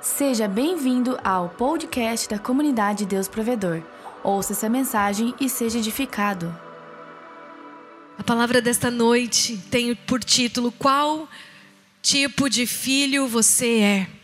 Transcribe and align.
Seja 0.00 0.46
bem-vindo 0.46 1.18
ao 1.24 1.48
podcast 1.48 2.28
da 2.28 2.38
comunidade 2.38 3.04
Deus 3.04 3.26
Provedor. 3.26 3.82
Ouça 4.22 4.52
essa 4.52 4.68
mensagem 4.68 5.34
e 5.40 5.48
seja 5.48 5.78
edificado. 5.78 6.56
A 8.16 8.22
palavra 8.22 8.62
desta 8.62 8.92
noite 8.92 9.58
tem 9.70 9.96
por 9.96 10.22
título: 10.22 10.70
Qual 10.70 11.28
tipo 12.00 12.48
de 12.48 12.64
filho 12.64 13.26
você 13.26 13.80
é? 13.80 14.17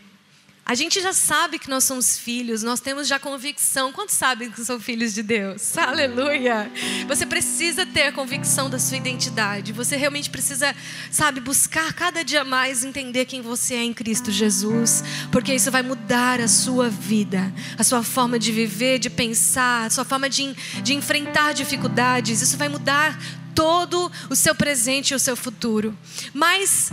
A 0.67 0.73
gente 0.73 0.99
já 0.99 1.13
sabe 1.13 1.59
que 1.59 1.69
nós 1.69 1.83
somos 1.83 2.17
filhos, 2.17 2.63
nós 2.63 2.79
temos 2.79 3.07
já 3.07 3.19
convicção. 3.19 3.93
Quantos 3.93 4.15
sabem 4.15 4.49
que 4.49 4.65
são 4.65 4.79
filhos 4.79 5.13
de 5.13 5.21
Deus? 5.21 5.77
Aleluia! 5.77 6.71
Você 7.07 7.23
precisa 7.23 7.85
ter 7.85 8.07
a 8.07 8.11
convicção 8.11 8.67
da 8.67 8.79
sua 8.79 8.97
identidade. 8.97 9.71
Você 9.71 9.95
realmente 9.95 10.27
precisa, 10.27 10.75
sabe, 11.11 11.39
buscar 11.39 11.93
cada 11.93 12.23
dia 12.23 12.43
mais 12.43 12.83
entender 12.83 13.25
quem 13.25 13.43
você 13.43 13.75
é 13.75 13.83
em 13.83 13.93
Cristo 13.93 14.31
Jesus, 14.31 15.03
porque 15.31 15.53
isso 15.53 15.69
vai 15.69 15.83
mudar 15.83 16.41
a 16.41 16.47
sua 16.47 16.89
vida, 16.89 17.53
a 17.77 17.83
sua 17.83 18.01
forma 18.01 18.39
de 18.39 18.51
viver, 18.51 18.97
de 18.97 19.11
pensar, 19.11 19.85
a 19.85 19.89
sua 19.91 20.03
forma 20.03 20.27
de, 20.27 20.51
de 20.81 20.95
enfrentar 20.95 21.53
dificuldades. 21.53 22.41
Isso 22.41 22.57
vai 22.57 22.69
mudar 22.69 23.15
todo 23.55 24.11
o 24.29 24.35
seu 24.35 24.53
presente 24.53 25.11
e 25.11 25.15
o 25.15 25.19
seu 25.19 25.35
futuro. 25.35 25.97
Mas, 26.33 26.91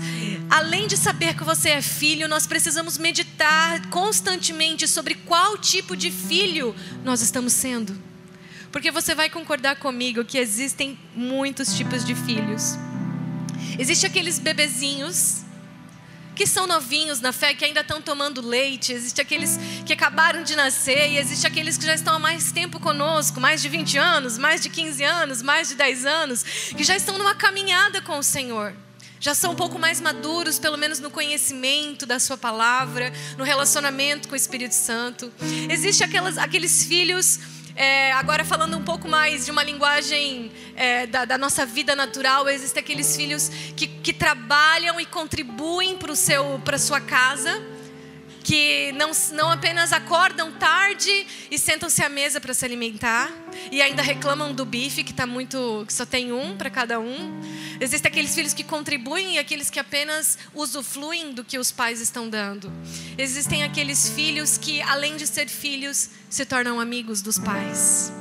além 0.48 0.87
de 0.87 0.97
saber 0.97 1.35
que 1.35 1.43
você 1.43 1.71
é 1.71 1.83
filho, 1.83 2.29
nós 2.29 2.47
precisamos 2.47 2.97
meditar 2.97 3.88
constantemente 3.88 4.87
sobre 4.87 5.16
qual 5.16 5.59
tipo 5.59 5.97
de 5.97 6.11
filho 6.11 6.75
nós 7.05 7.21
estamos 7.21 7.52
sendo. 7.52 7.95
Porque 8.71 8.91
você 8.91 9.15
vai 9.15 9.29
concordar 9.29 9.77
comigo 9.77 10.25
que 10.25 10.38
existem 10.38 10.98
muitos 11.15 11.75
tipos 11.75 12.05
de 12.05 12.15
filhos. 12.15 12.79
Existem 13.79 14.09
aqueles 14.09 14.38
bebezinhos 14.38 15.41
que 16.34 16.46
são 16.46 16.66
novinhos 16.66 17.20
na 17.20 17.32
fé, 17.32 17.54
que 17.54 17.64
ainda 17.64 17.80
estão 17.80 18.00
tomando 18.00 18.40
leite, 18.40 18.92
existe 18.92 19.20
aqueles 19.20 19.59
que 19.84 19.92
acabaram 19.92 20.42
de 20.42 20.56
nascer, 20.56 21.10
e 21.10 21.18
existe 21.18 21.46
aqueles 21.46 21.76
que 21.76 21.84
já 21.84 21.95
estão 21.95 22.15
há 22.15 22.18
mais 22.18 22.52
tempo 22.52 22.80
conosco, 22.80 23.40
mais 23.40 23.60
de 23.60 23.68
20 23.68 23.98
anos, 23.98 24.38
mais 24.38 24.60
de 24.60 24.68
15 24.68 25.04
anos, 25.04 25.42
mais 25.42 25.68
de 25.68 25.74
10 25.74 26.07
anos, 26.07 26.42
que 26.76 26.84
já 26.84 26.96
estão 26.96 27.18
numa 27.18 27.34
caminhada 27.34 28.01
com 28.01 28.18
o 28.18 28.23
Senhor. 28.23 28.74
Já 29.20 29.37
são 29.37 29.52
um 29.52 29.54
pouco 29.54 29.79
mais 29.79 30.01
maduros, 30.01 30.59
pelo 30.59 30.76
menos 30.76 30.98
no 30.98 31.09
conhecimento 31.09 32.04
da 32.04 32.18
Sua 32.18 32.37
palavra, 32.37 33.12
no 33.38 33.45
relacionamento 33.45 34.26
com 34.26 34.35
o 34.35 34.37
Espírito 34.37 34.74
Santo. 34.74 35.32
Existem 35.70 36.09
aqueles 36.40 36.85
filhos 36.85 37.38
é, 37.74 38.12
agora 38.12 38.45
falando 38.45 38.76
um 38.76 38.82
pouco 38.82 39.09
mais 39.09 39.45
de 39.45 39.51
uma 39.51 39.62
linguagem 39.62 40.51
é, 40.76 41.06
da, 41.06 41.24
da, 41.24 41.38
nossa 41.38 41.65
vida 41.65 41.96
natural, 41.96 42.48
existem 42.48 42.80
aqueles 42.80 43.16
filhos 43.16 43.48
que, 43.76 43.87
que 43.87 44.12
trabalham 44.12 45.01
e 45.01 45.06
contribuem 45.06 45.96
para 45.96 46.76
a 46.76 46.79
sua 46.79 47.01
casa 47.01 47.71
que 48.43 48.93
não, 48.93 49.12
não 49.32 49.51
apenas 49.51 49.93
acordam 49.93 50.52
tarde 50.52 51.26
e 51.51 51.59
sentam-se 51.59 52.02
à 52.02 52.09
mesa 52.09 52.40
para 52.40 52.54
se 52.54 52.65
alimentar 52.65 53.32
e 53.71 53.80
ainda 53.80 54.02
reclamam 54.02 54.52
do 54.52 54.65
bife 54.65 55.04
que 55.04 55.12
tá 55.12 55.26
muito 55.26 55.85
que 55.87 55.93
só 55.93 56.04
tem 56.04 56.32
um 56.32 56.57
para 56.57 56.70
cada 56.70 56.98
um. 56.98 57.40
Existem 57.80 58.10
aqueles 58.10 58.35
filhos 58.35 58.52
que 58.52 58.65
contribuem 58.65 59.35
e 59.35 59.38
aqueles 59.38 59.70
que 59.70 59.79
apenas 59.79 60.38
usufruem 60.54 61.32
do 61.32 61.45
que 61.45 61.59
os 61.59 61.70
pais 61.70 62.01
estão 62.01 62.29
dando. 62.29 62.73
Existem 63.16 63.65
aqueles 63.65 64.09
filhos 64.10 64.59
que 64.59 64.82
além 64.82 65.16
de 65.16 65.26
ser 65.26 65.48
filhos 65.48 66.10
se 66.28 66.44
tornam 66.44 66.81
amigos 66.81 67.22
dos 67.22 67.38
pais 67.38 68.12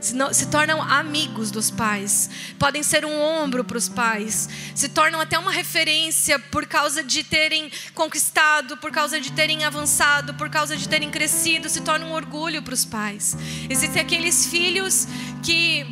se, 0.00 0.14
não, 0.14 0.32
se 0.32 0.46
tornam 0.46 0.80
amigos 0.80 1.50
dos 1.50 1.70
pais, 1.70 2.30
podem 2.58 2.82
ser 2.82 3.04
um 3.04 3.20
ombro 3.20 3.64
para 3.64 3.76
os 3.76 3.88
pais, 3.88 4.48
se 4.74 4.88
tornam 4.88 5.20
até 5.20 5.38
uma 5.38 5.50
referência 5.50 6.38
por 6.38 6.66
causa 6.66 7.02
de 7.02 7.24
terem 7.24 7.70
conquistado, 7.94 8.76
por 8.76 8.92
causa 8.92 9.20
de 9.20 9.32
terem 9.32 9.64
avançado, 9.64 10.34
por 10.34 10.48
causa 10.48 10.76
de 10.76 10.88
terem 10.88 11.10
crescido, 11.10 11.68
se 11.68 11.80
tornam 11.80 12.08
um 12.08 12.12
orgulho 12.12 12.62
para 12.62 12.74
os 12.74 12.84
pais. 12.84 13.36
Existem 13.68 14.00
aqueles 14.00 14.46
filhos 14.46 15.08
que, 15.42 15.84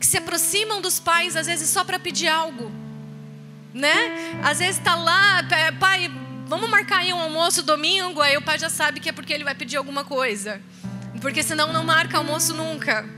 que 0.00 0.06
se 0.06 0.16
aproximam 0.16 0.80
dos 0.80 0.98
pais, 0.98 1.36
às 1.36 1.46
vezes 1.46 1.68
só 1.70 1.84
para 1.84 1.98
pedir 1.98 2.28
algo, 2.28 2.72
né? 3.72 4.40
Às 4.42 4.58
vezes 4.58 4.78
está 4.78 4.96
lá, 4.96 5.44
pai, 5.78 6.10
vamos 6.46 6.68
marcar 6.68 6.98
aí 6.98 7.12
um 7.12 7.20
almoço 7.20 7.62
domingo, 7.62 8.20
aí 8.20 8.36
o 8.36 8.42
pai 8.42 8.58
já 8.58 8.68
sabe 8.68 8.98
que 8.98 9.08
é 9.08 9.12
porque 9.12 9.32
ele 9.32 9.44
vai 9.44 9.54
pedir 9.54 9.76
alguma 9.76 10.04
coisa 10.04 10.60
porque 11.20 11.42
senão 11.42 11.72
não 11.72 11.84
marca 11.84 12.18
almoço 12.18 12.54
nunca. 12.54 13.08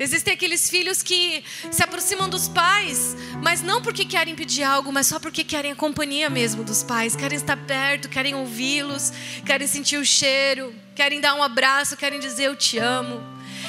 Existem 0.00 0.34
aqueles 0.34 0.70
filhos 0.70 1.02
que 1.02 1.42
se 1.72 1.82
aproximam 1.82 2.28
dos 2.28 2.46
pais, 2.46 3.16
mas 3.42 3.62
não 3.62 3.82
porque 3.82 4.04
querem 4.04 4.34
pedir 4.34 4.62
algo, 4.62 4.92
mas 4.92 5.08
só 5.08 5.18
porque 5.18 5.42
querem 5.42 5.72
a 5.72 5.76
companhia 5.76 6.30
mesmo 6.30 6.62
dos 6.62 6.84
pais, 6.84 7.16
querem 7.16 7.36
estar 7.36 7.56
perto, 7.56 8.08
querem 8.08 8.34
ouvi-los, 8.34 9.12
querem 9.44 9.66
sentir 9.66 9.96
o 9.96 10.04
cheiro, 10.04 10.72
querem 10.94 11.20
dar 11.20 11.34
um 11.34 11.42
abraço, 11.42 11.96
querem 11.96 12.20
dizer 12.20 12.44
eu 12.44 12.56
te 12.56 12.78
amo. 12.78 13.20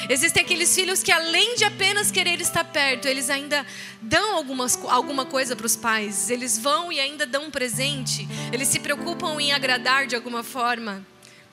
Existem 0.07 0.43
aqueles 0.43 0.73
filhos 0.73 1.01
que, 1.01 1.11
além 1.11 1.55
de 1.55 1.63
apenas 1.63 2.11
querer 2.11 2.39
estar 2.39 2.63
perto, 2.63 3.07
eles 3.07 3.29
ainda 3.29 3.65
dão 4.01 4.35
algumas, 4.35 4.77
alguma 4.85 5.25
coisa 5.25 5.55
para 5.55 5.65
os 5.65 5.75
pais. 5.75 6.29
Eles 6.29 6.57
vão 6.57 6.91
e 6.91 6.99
ainda 6.99 7.25
dão 7.25 7.45
um 7.45 7.51
presente. 7.51 8.27
Eles 8.51 8.67
se 8.67 8.79
preocupam 8.79 9.39
em 9.39 9.51
agradar 9.51 10.05
de 10.05 10.15
alguma 10.15 10.43
forma 10.43 11.05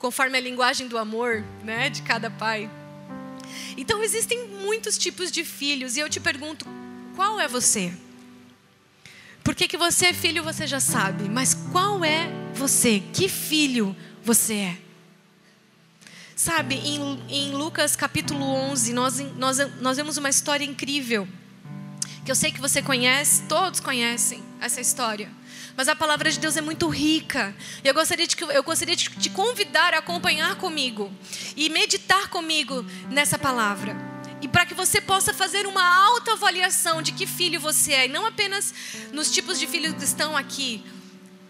conforme 0.07 0.37
a 0.37 0.41
linguagem 0.41 0.87
do 0.87 0.97
amor, 0.97 1.43
né, 1.65 1.89
de 1.89 2.01
cada 2.01 2.31
pai. 2.31 2.71
Então 3.75 4.01
existem 4.01 4.47
muitos 4.47 4.97
tipos 4.97 5.29
de 5.29 5.43
filhos 5.43 5.97
e 5.97 5.99
eu 5.99 6.09
te 6.09 6.17
pergunto, 6.17 6.65
qual 7.13 7.37
é 7.41 7.45
você? 7.45 7.91
Porque 9.43 9.67
que 9.67 9.75
você 9.75 10.05
é 10.05 10.13
filho, 10.13 10.45
você 10.45 10.65
já 10.65 10.79
sabe, 10.79 11.27
mas 11.27 11.53
qual 11.73 12.05
é 12.05 12.29
você? 12.53 13.03
Que 13.11 13.27
filho 13.27 13.93
você 14.23 14.53
é? 14.53 14.77
Sabe, 16.37 16.75
em, 16.75 17.19
em 17.27 17.51
Lucas 17.51 17.97
capítulo 17.97 18.45
11, 18.45 18.93
nós, 18.93 19.19
nós, 19.35 19.57
nós 19.81 19.97
vemos 19.97 20.15
uma 20.15 20.29
história 20.29 20.63
incrível, 20.63 21.27
que 22.23 22.31
eu 22.31 22.35
sei 22.35 22.53
que 22.53 22.61
você 22.61 22.81
conhece, 22.81 23.43
todos 23.43 23.81
conhecem 23.81 24.41
essa 24.61 24.79
história. 24.79 25.29
Mas 25.77 25.87
a 25.87 25.95
palavra 25.95 26.31
de 26.31 26.39
Deus 26.39 26.57
é 26.57 26.61
muito 26.61 26.89
rica. 26.89 27.55
E 27.83 27.87
eu 27.87 27.93
gostaria 27.93 28.25
de, 28.25 28.35
eu 28.41 28.63
gostaria 28.63 28.95
de 28.95 29.11
te 29.11 29.29
convidar 29.29 29.93
a 29.93 29.99
acompanhar 29.99 30.55
comigo 30.55 31.13
e 31.55 31.69
meditar 31.69 32.29
comigo 32.29 32.83
nessa 33.11 33.37
palavra. 33.37 33.95
E 34.41 34.47
para 34.47 34.65
que 34.65 34.73
você 34.73 34.99
possa 34.99 35.35
fazer 35.35 35.67
uma 35.67 35.83
autoavaliação 36.07 37.03
de 37.03 37.11
que 37.11 37.27
filho 37.27 37.59
você 37.59 37.93
é, 37.93 38.05
e 38.05 38.09
não 38.09 38.25
apenas 38.25 38.73
nos 39.13 39.31
tipos 39.31 39.59
de 39.59 39.67
filhos 39.67 39.93
que 39.93 40.03
estão 40.03 40.35
aqui 40.35 40.83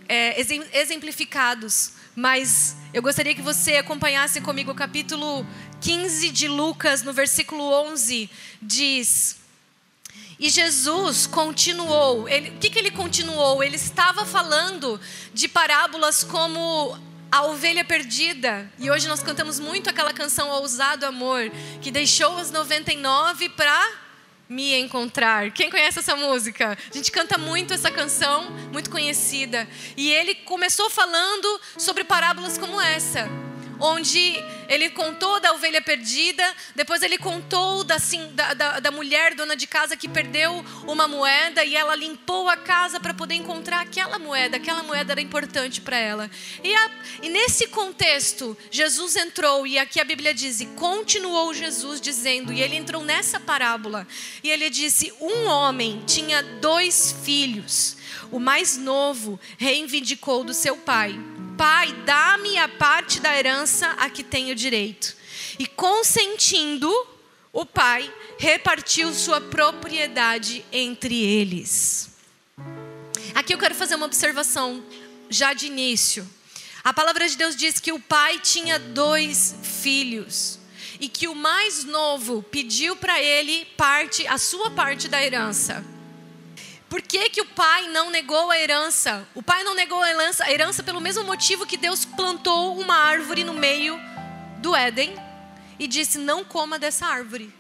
é, 0.10 0.36
exemplificados, 0.74 1.94
mas 2.14 2.76
eu 2.94 3.02
gostaria 3.02 3.34
que 3.34 3.42
você 3.42 3.78
acompanhasse 3.78 4.42
comigo 4.42 4.72
o 4.72 4.76
capítulo 4.76 5.46
15 5.80 6.30
de 6.32 6.50
Lucas, 6.50 7.02
no 7.02 7.14
versículo 7.14 7.64
11, 7.64 8.30
diz: 8.62 9.38
e 10.40 10.50
Jesus 10.50 11.26
continuou. 11.26 12.28
Ele, 12.30 12.50
o 12.50 12.54
que, 12.54 12.70
que 12.70 12.80
ele 12.80 12.92
continuou? 12.92 13.64
Ele 13.64 13.76
estava 13.76 14.26
falando 14.26 15.00
de 15.34 15.48
parábolas 15.48 16.24
como 16.24 16.98
a 17.32 17.44
ovelha 17.46 17.84
perdida. 17.84 18.72
E 18.78 18.90
hoje 18.90 19.08
nós 19.08 19.22
cantamos 19.22 19.60
muito 19.60 19.90
aquela 19.90 20.14
canção 20.14 20.50
Ousado 20.50 21.06
Amor, 21.06 21.52
que 21.82 21.92
deixou 21.92 22.38
as 22.38 22.52
99 22.52 23.50
para 23.50 23.92
me 24.48 24.80
encontrar. 24.80 25.52
Quem 25.52 25.70
conhece 25.70 26.00
essa 26.00 26.16
música? 26.16 26.78
A 26.90 26.94
gente 26.96 27.12
canta 27.12 27.38
muito 27.38 27.74
essa 27.74 27.92
canção, 27.92 28.50
muito 28.72 28.90
conhecida. 28.90 29.68
E 29.98 30.10
ele 30.10 30.36
começou 30.36 30.90
falando 30.90 31.60
sobre 31.78 32.04
parábolas 32.04 32.58
como 32.58 32.80
essa 32.80 33.28
onde 33.80 34.36
ele 34.68 34.90
contou 34.90 35.40
da 35.40 35.54
ovelha 35.54 35.82
perdida, 35.82 36.44
depois 36.76 37.02
ele 37.02 37.18
contou 37.18 37.84
da, 37.84 37.96
assim, 37.96 38.32
da, 38.34 38.54
da, 38.54 38.80
da 38.80 38.92
mulher 38.92 39.34
dona 39.36 39.56
de 39.56 39.66
casa 39.68 39.96
que 39.96 40.08
perdeu 40.10 40.64
uma 40.88 41.08
moeda 41.08 41.64
e 41.64 41.76
ela 41.76 41.96
limpou 41.96 42.50
a 42.50 42.58
casa 42.58 43.00
para 43.00 43.14
poder 43.14 43.36
encontrar 43.36 43.82
aquela 43.82 44.20
moeda, 44.20 44.58
aquela 44.58 44.84
moeda 44.84 45.14
era 45.14 45.22
importante 45.22 45.82
para 45.82 45.98
ela. 45.98 46.30
E, 46.64 46.74
a, 46.74 46.92
e 47.22 47.30
nesse 47.30 47.68
contexto, 47.68 48.58
Jesus 48.70 49.16
entrou, 49.16 49.66
e 49.66 49.78
aqui 49.78 50.00
a 50.00 50.04
Bíblia 50.04 50.34
diz, 50.34 50.60
e 50.60 50.66
continuou 50.68 51.54
Jesus 51.54 52.02
dizendo, 52.02 52.52
e 52.52 52.62
ele 52.62 52.76
entrou 52.76 53.04
nessa 53.04 53.40
parábola, 53.40 54.08
e 54.44 54.50
ele 54.50 54.70
disse: 54.70 55.14
Um 55.20 55.46
homem 55.46 56.04
tinha 56.06 56.42
dois 56.42 57.16
filhos, 57.24 57.98
o 58.32 58.40
mais 58.40 58.78
novo 58.78 59.40
reivindicou 59.58 60.44
do 60.44 60.54
seu 60.54 60.76
pai 60.78 61.18
Pai, 61.58 61.92
dá-me 62.06 62.56
a 62.60 62.70
parte 62.70 63.20
da 63.20 63.36
herança 63.36 63.88
a 63.98 64.12
que 64.12 64.24
tenho 64.24 64.54
direito. 64.54 65.16
E 65.58 65.66
consentindo, 65.66 66.94
o 67.52 67.66
pai 67.66 68.14
repartiu 68.38 69.12
sua 69.12 69.42
propriedade 69.42 70.64
entre 70.72 71.20
eles. 71.20 72.12
Aqui 73.34 73.56
eu 73.56 73.58
quero 73.58 73.74
fazer 73.74 73.96
uma 73.96 74.06
observação 74.06 74.84
já 75.32 75.54
de 75.54 75.66
início. 75.66 76.30
A 76.84 76.94
palavra 76.94 77.28
de 77.28 77.36
Deus 77.36 77.56
diz 77.56 77.80
que 77.80 77.92
o 77.92 78.00
pai 78.00 78.38
tinha 78.38 78.78
dois 78.78 79.56
filhos 79.82 80.60
e 81.00 81.10
que 81.10 81.28
o 81.28 81.34
mais 81.34 81.84
novo 81.84 82.44
pediu 82.44 82.96
para 82.96 83.20
ele 83.20 83.66
parte, 83.76 84.28
a 84.28 84.38
sua 84.38 84.70
parte 84.70 85.08
da 85.08 85.24
herança. 85.24 85.84
Por 86.90 87.02
que, 87.02 87.30
que 87.30 87.42
o 87.42 87.46
pai 87.46 87.90
não 87.90 88.10
negou 88.10 88.50
a 88.50 88.58
herança? 88.58 89.28
O 89.36 89.44
pai 89.44 89.64
não 89.64 89.76
negou 89.76 90.02
a 90.02 90.10
herança, 90.10 90.46
a 90.46 90.52
herança 90.52 90.82
pelo 90.82 91.02
mesmo 91.02 91.24
motivo 91.24 91.66
que 91.66 91.76
Deus 91.76 92.06
plantou 92.06 92.80
uma 92.80 92.96
árvore 92.96 93.44
no 93.44 93.54
meio 93.54 94.00
do 94.60 94.74
Éden 94.76 95.14
e 95.78 95.88
disse: 95.88 96.18
Não 96.18 96.46
coma 96.46 96.80
dessa 96.80 97.06
árvore. 97.06 97.54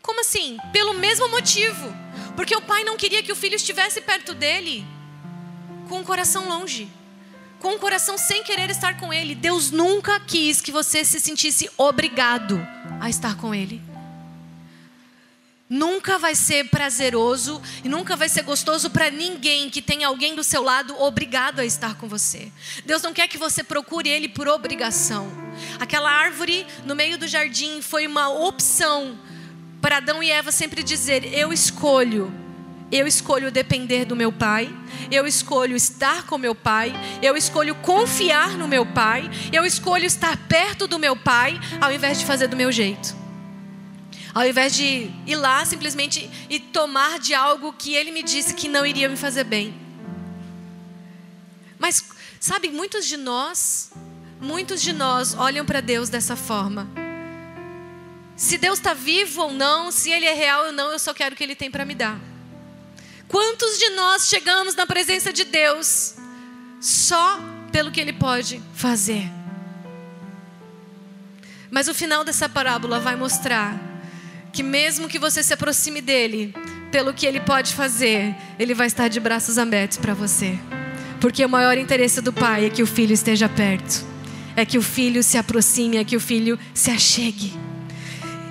Como 0.00 0.20
assim? 0.20 0.58
Pelo 0.72 0.94
mesmo 0.94 1.28
motivo. 1.28 1.92
Porque 2.36 2.54
o 2.54 2.62
pai 2.62 2.84
não 2.84 2.96
queria 2.96 3.22
que 3.22 3.32
o 3.32 3.36
filho 3.36 3.56
estivesse 3.56 4.00
perto 4.00 4.32
dele 4.32 4.86
com 5.88 6.00
o 6.00 6.04
coração 6.04 6.48
longe, 6.48 6.88
com 7.58 7.74
o 7.74 7.78
coração 7.78 8.16
sem 8.16 8.44
querer 8.44 8.70
estar 8.70 8.98
com 8.98 9.12
ele. 9.12 9.34
Deus 9.34 9.72
nunca 9.72 10.20
quis 10.20 10.60
que 10.60 10.70
você 10.70 11.04
se 11.04 11.20
sentisse 11.20 11.68
obrigado 11.76 12.64
a 13.00 13.10
estar 13.10 13.36
com 13.36 13.52
ele. 13.52 13.89
Nunca 15.70 16.18
vai 16.18 16.34
ser 16.34 16.64
prazeroso 16.64 17.62
e 17.84 17.88
nunca 17.88 18.16
vai 18.16 18.28
ser 18.28 18.42
gostoso 18.42 18.90
para 18.90 19.08
ninguém 19.08 19.70
que 19.70 19.80
tem 19.80 20.02
alguém 20.02 20.34
do 20.34 20.42
seu 20.42 20.64
lado 20.64 21.00
obrigado 21.00 21.60
a 21.60 21.64
estar 21.64 21.94
com 21.94 22.08
você. 22.08 22.50
Deus 22.84 23.02
não 23.02 23.14
quer 23.14 23.28
que 23.28 23.38
você 23.38 23.62
procure 23.62 24.08
Ele 24.08 24.28
por 24.28 24.48
obrigação. 24.48 25.30
Aquela 25.78 26.10
árvore 26.10 26.66
no 26.84 26.96
meio 26.96 27.16
do 27.16 27.28
jardim 27.28 27.80
foi 27.80 28.08
uma 28.08 28.28
opção 28.28 29.16
para 29.80 29.98
Adão 29.98 30.20
e 30.20 30.28
Eva 30.28 30.50
sempre 30.50 30.82
dizer: 30.82 31.32
Eu 31.32 31.52
escolho. 31.52 32.34
Eu 32.90 33.06
escolho 33.06 33.52
depender 33.52 34.04
do 34.04 34.16
meu 34.16 34.32
pai, 34.32 34.68
eu 35.12 35.24
escolho 35.24 35.76
estar 35.76 36.26
com 36.26 36.36
meu 36.36 36.56
pai, 36.56 36.92
eu 37.22 37.36
escolho 37.36 37.76
confiar 37.76 38.58
no 38.58 38.66
meu 38.66 38.84
pai, 38.84 39.30
eu 39.52 39.64
escolho 39.64 40.04
estar 40.04 40.36
perto 40.48 40.88
do 40.88 40.98
meu 40.98 41.14
pai, 41.14 41.56
ao 41.80 41.92
invés 41.92 42.18
de 42.18 42.26
fazer 42.26 42.48
do 42.48 42.56
meu 42.56 42.72
jeito. 42.72 43.19
Ao 44.32 44.46
invés 44.46 44.74
de 44.74 45.10
ir 45.26 45.36
lá 45.36 45.64
simplesmente 45.64 46.30
e 46.48 46.60
tomar 46.60 47.18
de 47.18 47.34
algo 47.34 47.72
que 47.72 47.94
ele 47.94 48.12
me 48.12 48.22
disse 48.22 48.54
que 48.54 48.68
não 48.68 48.86
iria 48.86 49.08
me 49.08 49.16
fazer 49.16 49.44
bem. 49.44 49.74
Mas, 51.78 52.04
sabe, 52.38 52.68
muitos 52.70 53.06
de 53.06 53.16
nós, 53.16 53.90
muitos 54.40 54.80
de 54.82 54.92
nós 54.92 55.34
olham 55.34 55.64
para 55.64 55.80
Deus 55.80 56.08
dessa 56.08 56.36
forma. 56.36 56.88
Se 58.36 58.56
Deus 58.56 58.78
está 58.78 58.94
vivo 58.94 59.42
ou 59.42 59.52
não, 59.52 59.90
se 59.90 60.10
Ele 60.10 60.26
é 60.26 60.32
real 60.32 60.66
ou 60.66 60.72
não, 60.72 60.92
eu 60.92 60.98
só 60.98 61.12
quero 61.12 61.34
o 61.34 61.36
que 61.36 61.42
Ele 61.42 61.54
tem 61.54 61.70
para 61.70 61.84
me 61.84 61.94
dar. 61.94 62.18
Quantos 63.28 63.78
de 63.78 63.90
nós 63.90 64.28
chegamos 64.28 64.74
na 64.74 64.86
presença 64.86 65.32
de 65.32 65.44
Deus 65.44 66.14
só 66.80 67.38
pelo 67.70 67.90
que 67.90 68.00
Ele 68.00 68.12
pode 68.12 68.62
fazer? 68.74 69.30
Mas 71.70 71.86
o 71.86 71.94
final 71.94 72.24
dessa 72.24 72.48
parábola 72.48 72.98
vai 72.98 73.14
mostrar 73.14 73.89
que 74.52 74.62
mesmo 74.62 75.08
que 75.08 75.18
você 75.18 75.42
se 75.42 75.52
aproxime 75.52 76.00
dele, 76.00 76.54
pelo 76.90 77.14
que 77.14 77.26
ele 77.26 77.40
pode 77.40 77.74
fazer, 77.74 78.34
ele 78.58 78.74
vai 78.74 78.86
estar 78.86 79.08
de 79.08 79.20
braços 79.20 79.58
abertos 79.58 79.98
para 79.98 80.14
você. 80.14 80.58
Porque 81.20 81.44
o 81.44 81.48
maior 81.48 81.76
interesse 81.78 82.20
do 82.20 82.32
pai 82.32 82.66
é 82.66 82.70
que 82.70 82.82
o 82.82 82.86
filho 82.86 83.12
esteja 83.12 83.48
perto, 83.48 84.04
é 84.56 84.64
que 84.64 84.78
o 84.78 84.82
filho 84.82 85.22
se 85.22 85.38
aproxime, 85.38 85.98
é 85.98 86.04
que 86.04 86.16
o 86.16 86.20
filho 86.20 86.58
se 86.74 86.90
achegue. 86.90 87.52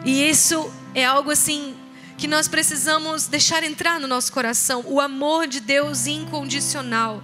E 0.06 0.30
isso 0.30 0.72
é 0.94 1.06
algo 1.06 1.31
assim 1.31 1.74
que 2.18 2.28
nós 2.28 2.48
precisamos 2.48 3.28
deixar 3.28 3.63
entrar 3.63 4.00
no 4.00 4.07
nosso 4.07 4.31
coração, 4.31 4.84
o 4.86 5.00
amor 5.00 5.48
de 5.48 5.60
Deus 5.60 6.06
incondicional. 6.06 7.24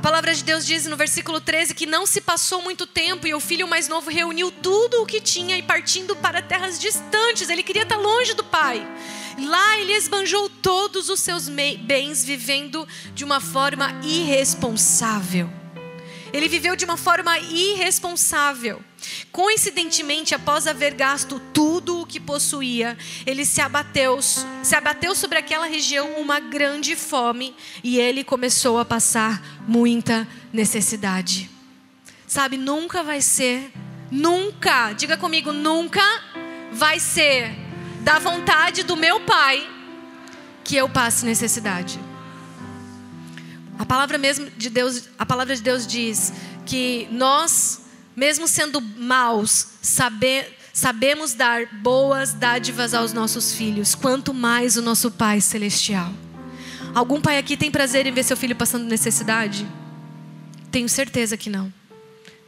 A 0.00 0.02
palavra 0.02 0.32
de 0.34 0.42
Deus 0.42 0.64
diz 0.64 0.86
no 0.86 0.96
versículo 0.96 1.42
13 1.42 1.74
que 1.74 1.84
não 1.84 2.06
se 2.06 2.22
passou 2.22 2.62
muito 2.62 2.86
tempo 2.86 3.26
e 3.26 3.34
o 3.34 3.38
filho 3.38 3.68
mais 3.68 3.86
novo 3.86 4.08
reuniu 4.08 4.50
tudo 4.50 5.02
o 5.02 5.04
que 5.04 5.20
tinha 5.20 5.58
e 5.58 5.62
partindo 5.62 6.16
para 6.16 6.40
terras 6.40 6.80
distantes, 6.80 7.50
ele 7.50 7.62
queria 7.62 7.82
estar 7.82 7.98
longe 7.98 8.32
do 8.32 8.42
pai. 8.42 8.80
Lá 9.38 9.78
ele 9.78 9.92
esbanjou 9.92 10.48
todos 10.48 11.10
os 11.10 11.20
seus 11.20 11.50
bens, 11.50 12.24
vivendo 12.24 12.88
de 13.14 13.24
uma 13.24 13.42
forma 13.42 14.00
irresponsável. 14.02 15.50
Ele 16.32 16.48
viveu 16.48 16.74
de 16.74 16.86
uma 16.86 16.96
forma 16.96 17.38
irresponsável. 17.38 18.82
Coincidentemente, 19.32 20.34
após 20.34 20.66
haver 20.66 20.94
gasto 20.94 21.40
tudo 21.52 22.00
o 22.00 22.06
que 22.06 22.20
possuía, 22.20 22.96
ele 23.26 23.44
se 23.44 23.60
abateu, 23.60 24.20
se 24.22 24.74
abateu 24.74 25.14
sobre 25.14 25.38
aquela 25.38 25.66
região 25.66 26.12
uma 26.20 26.40
grande 26.40 26.96
fome 26.96 27.54
e 27.82 27.98
ele 27.98 28.24
começou 28.24 28.78
a 28.78 28.84
passar 28.84 29.42
muita 29.66 30.26
necessidade. 30.52 31.50
Sabe, 32.26 32.56
nunca 32.56 33.02
vai 33.02 33.20
ser, 33.20 33.72
nunca, 34.10 34.92
diga 34.92 35.16
comigo, 35.16 35.52
nunca 35.52 36.02
vai 36.72 37.00
ser 37.00 37.50
da 38.02 38.18
vontade 38.18 38.82
do 38.82 38.96
meu 38.96 39.20
pai 39.20 39.68
que 40.64 40.76
eu 40.76 40.88
passe 40.88 41.24
necessidade. 41.24 41.98
A 43.78 43.86
palavra 43.86 44.18
mesmo 44.18 44.48
de 44.56 44.68
Deus, 44.68 45.08
a 45.18 45.24
palavra 45.24 45.56
de 45.56 45.62
Deus 45.62 45.86
diz 45.86 46.32
que 46.66 47.08
nós, 47.10 47.69
mesmo 48.16 48.46
sendo 48.48 48.80
maus, 48.80 49.68
sabe, 49.80 50.44
sabemos 50.72 51.34
dar 51.34 51.66
boas 51.66 52.32
dádivas 52.32 52.94
aos 52.94 53.12
nossos 53.12 53.54
filhos, 53.54 53.94
quanto 53.94 54.34
mais 54.34 54.76
o 54.76 54.82
nosso 54.82 55.10
Pai 55.10 55.40
celestial. 55.40 56.12
Algum 56.94 57.20
pai 57.20 57.38
aqui 57.38 57.56
tem 57.56 57.70
prazer 57.70 58.06
em 58.06 58.12
ver 58.12 58.24
seu 58.24 58.36
filho 58.36 58.56
passando 58.56 58.84
necessidade? 58.84 59.66
Tenho 60.72 60.88
certeza 60.88 61.36
que 61.36 61.48
não. 61.48 61.72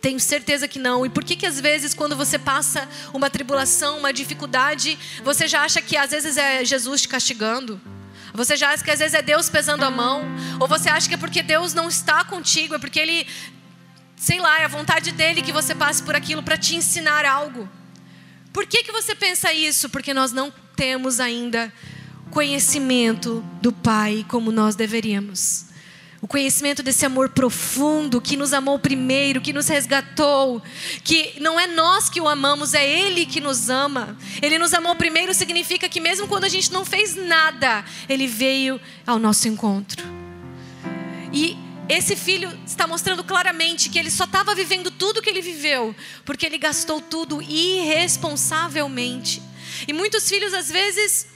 Tenho 0.00 0.18
certeza 0.18 0.66
que 0.66 0.80
não. 0.80 1.06
E 1.06 1.08
por 1.08 1.22
que 1.22 1.36
que 1.36 1.46
às 1.46 1.60
vezes 1.60 1.94
quando 1.94 2.16
você 2.16 2.36
passa 2.38 2.88
uma 3.14 3.30
tribulação, 3.30 3.98
uma 3.98 4.12
dificuldade, 4.12 4.98
você 5.22 5.46
já 5.46 5.62
acha 5.62 5.80
que 5.80 5.96
às 5.96 6.10
vezes 6.10 6.36
é 6.36 6.64
Jesus 6.64 7.02
te 7.02 7.08
castigando? 7.08 7.80
Você 8.34 8.56
já 8.56 8.70
acha 8.70 8.82
que 8.82 8.90
às 8.90 8.98
vezes 8.98 9.14
é 9.14 9.22
Deus 9.22 9.48
pesando 9.48 9.84
a 9.84 9.90
mão? 9.90 10.24
Ou 10.58 10.66
você 10.66 10.88
acha 10.88 11.06
que 11.06 11.14
é 11.14 11.18
porque 11.18 11.42
Deus 11.42 11.72
não 11.72 11.88
está 11.88 12.24
contigo, 12.24 12.74
é 12.74 12.78
porque 12.78 12.98
Ele, 12.98 13.26
sei 14.22 14.38
lá, 14.38 14.60
é 14.60 14.64
a 14.64 14.68
vontade 14.68 15.10
dele 15.10 15.42
que 15.42 15.50
você 15.50 15.74
passe 15.74 16.00
por 16.00 16.14
aquilo 16.14 16.44
para 16.44 16.56
te 16.56 16.76
ensinar 16.76 17.24
algo? 17.24 17.68
Por 18.52 18.64
que, 18.66 18.84
que 18.84 18.92
você 18.92 19.16
pensa 19.16 19.52
isso? 19.52 19.88
Porque 19.88 20.14
nós 20.14 20.30
não 20.30 20.52
temos 20.76 21.18
ainda 21.18 21.72
conhecimento 22.30 23.44
do 23.60 23.72
Pai 23.72 24.24
como 24.28 24.52
nós 24.52 24.76
deveríamos. 24.76 25.64
O 26.20 26.28
conhecimento 26.28 26.84
desse 26.84 27.04
amor 27.04 27.30
profundo 27.30 28.20
que 28.20 28.36
nos 28.36 28.52
amou 28.52 28.78
primeiro, 28.78 29.40
que 29.40 29.52
nos 29.52 29.66
resgatou, 29.66 30.62
que 31.02 31.34
não 31.40 31.58
é 31.58 31.66
nós 31.66 32.08
que 32.08 32.20
o 32.20 32.28
amamos, 32.28 32.74
é 32.74 32.88
Ele 32.88 33.26
que 33.26 33.40
nos 33.40 33.68
ama. 33.68 34.16
Ele 34.40 34.56
nos 34.56 34.72
amou 34.72 34.94
primeiro 34.94 35.34
significa 35.34 35.88
que 35.88 35.98
mesmo 36.00 36.28
quando 36.28 36.44
a 36.44 36.48
gente 36.48 36.72
não 36.72 36.84
fez 36.84 37.16
nada, 37.16 37.84
Ele 38.08 38.28
veio 38.28 38.80
ao 39.04 39.18
nosso 39.18 39.48
encontro. 39.48 40.00
E 41.32 41.71
esse 41.92 42.16
filho 42.16 42.50
está 42.66 42.86
mostrando 42.86 43.22
claramente 43.22 43.90
que 43.90 43.98
ele 43.98 44.10
só 44.10 44.24
estava 44.24 44.54
vivendo 44.54 44.90
tudo 44.90 45.20
que 45.20 45.28
ele 45.28 45.42
viveu, 45.42 45.94
porque 46.24 46.46
ele 46.46 46.56
gastou 46.56 47.00
tudo 47.00 47.42
irresponsavelmente. 47.42 49.42
E 49.86 49.92
muitos 49.92 50.28
filhos, 50.28 50.54
às 50.54 50.70
vezes, 50.70 51.26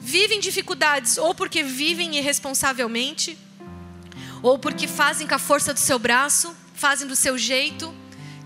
vivem 0.00 0.40
dificuldades 0.40 1.18
ou 1.18 1.34
porque 1.34 1.62
vivem 1.62 2.16
irresponsavelmente, 2.16 3.38
ou 4.42 4.58
porque 4.58 4.88
fazem 4.88 5.26
com 5.26 5.36
a 5.36 5.38
força 5.38 5.72
do 5.72 5.80
seu 5.80 5.98
braço, 5.98 6.54
fazem 6.74 7.06
do 7.06 7.14
seu 7.14 7.38
jeito, 7.38 7.94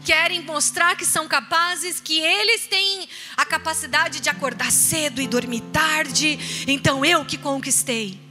querem 0.04 0.42
mostrar 0.42 0.94
que 0.94 1.06
são 1.06 1.26
capazes, 1.26 2.00
que 2.00 2.20
eles 2.20 2.66
têm 2.66 3.08
a 3.36 3.46
capacidade 3.46 4.20
de 4.20 4.28
acordar 4.28 4.70
cedo 4.70 5.22
e 5.22 5.26
dormir 5.26 5.62
tarde, 5.72 6.38
então 6.68 7.04
eu 7.04 7.24
que 7.24 7.38
conquistei. 7.38 8.27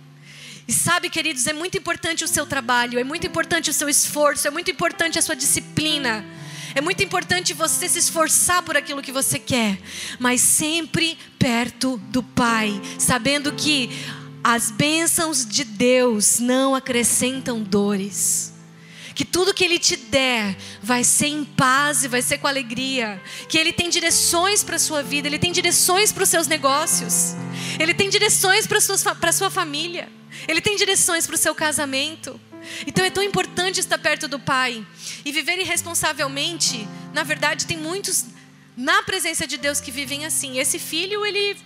E 0.67 0.73
sabe, 0.73 1.09
queridos, 1.09 1.47
é 1.47 1.53
muito 1.53 1.77
importante 1.77 2.25
o 2.25 2.27
seu 2.27 2.45
trabalho, 2.45 2.99
é 2.99 3.03
muito 3.03 3.25
importante 3.25 3.69
o 3.69 3.73
seu 3.73 3.87
esforço, 3.87 4.47
é 4.47 4.51
muito 4.51 4.69
importante 4.69 5.17
a 5.17 5.21
sua 5.21 5.35
disciplina. 5.35 6.25
É 6.75 6.81
muito 6.81 7.01
importante 7.01 7.53
você 7.53 7.87
se 7.87 7.97
esforçar 7.97 8.61
por 8.61 8.75
aquilo 8.75 9.01
que 9.01 9.11
você 9.11 9.39
quer, 9.39 9.79
mas 10.19 10.41
sempre 10.41 11.17
perto 11.39 11.97
do 12.09 12.21
Pai, 12.21 12.79
sabendo 12.99 13.53
que 13.53 13.89
as 14.43 14.69
bênçãos 14.69 15.45
de 15.45 15.63
Deus 15.63 16.39
não 16.39 16.75
acrescentam 16.75 17.63
dores. 17.63 18.56
Que 19.17 19.25
tudo 19.25 19.51
que 19.51 19.63
Ele 19.63 19.79
te 19.79 19.97
der 19.97 20.55
vai 20.79 21.03
ser 21.03 21.25
em 21.25 21.43
paz 21.43 22.03
e 22.03 22.07
vai 22.07 22.21
ser 22.21 22.37
com 22.37 22.45
alegria. 22.45 23.19
Que 23.49 23.57
Ele 23.57 23.73
tem 23.73 23.89
direções 23.89 24.63
para 24.63 24.75
a 24.75 24.79
sua 24.79 25.01
vida, 25.01 25.27
Ele 25.27 25.39
tem 25.39 25.51
direções 25.51 26.11
para 26.11 26.21
os 26.21 26.29
seus 26.29 26.45
negócios, 26.45 27.33
Ele 27.79 27.95
tem 27.95 28.11
direções 28.11 28.67
para 28.67 28.77
a 28.77 29.31
sua 29.33 29.49
família, 29.49 30.07
Ele 30.47 30.61
tem 30.61 30.75
direções 30.75 31.25
para 31.25 31.33
o 31.33 31.37
seu 31.37 31.55
casamento. 31.55 32.39
Então 32.85 33.03
é 33.03 33.09
tão 33.09 33.23
importante 33.23 33.79
estar 33.79 33.97
perto 33.97 34.27
do 34.27 34.39
Pai 34.39 34.85
e 35.25 35.31
viver 35.31 35.57
irresponsavelmente. 35.57 36.87
Na 37.11 37.23
verdade, 37.23 37.65
tem 37.65 37.75
muitos 37.75 38.25
na 38.75 39.01
presença 39.01 39.47
de 39.47 39.57
Deus 39.57 39.81
que 39.81 39.89
vivem 39.89 40.27
assim. 40.27 40.59
Esse 40.59 40.77
filho, 40.77 41.25
ele 41.25 41.57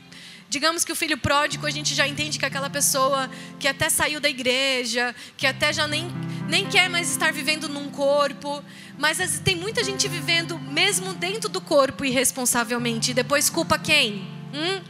Digamos 0.52 0.84
que 0.84 0.92
o 0.92 0.96
filho 0.98 1.18
pródigo, 1.18 1.66
a 1.66 1.72
gente 1.72 1.96
já 1.96 2.06
entende 2.06 2.38
que 2.38 2.44
é 2.44 2.50
aquela 2.50 2.70
pessoa 2.70 3.32
que 3.58 3.70
até 3.70 3.88
saiu 3.90 4.20
da 4.20 4.30
igreja, 4.30 5.16
que 5.38 5.48
até 5.48 5.72
já 5.72 5.88
nem, 5.88 6.12
nem 6.52 6.68
quer 6.68 6.90
mais 6.90 7.10
estar 7.10 7.32
vivendo 7.32 7.70
num 7.70 7.90
corpo, 7.90 8.62
mas 8.98 9.40
tem 9.40 9.56
muita 9.56 9.86
gente 9.86 10.06
vivendo 10.10 10.60
mesmo 10.60 11.14
dentro 11.14 11.48
do 11.48 11.62
corpo 11.62 12.04
irresponsavelmente. 12.04 13.12
E 13.12 13.14
depois 13.14 13.50
culpa 13.50 13.80
quem? 13.80 14.28
Hum? 14.54 14.82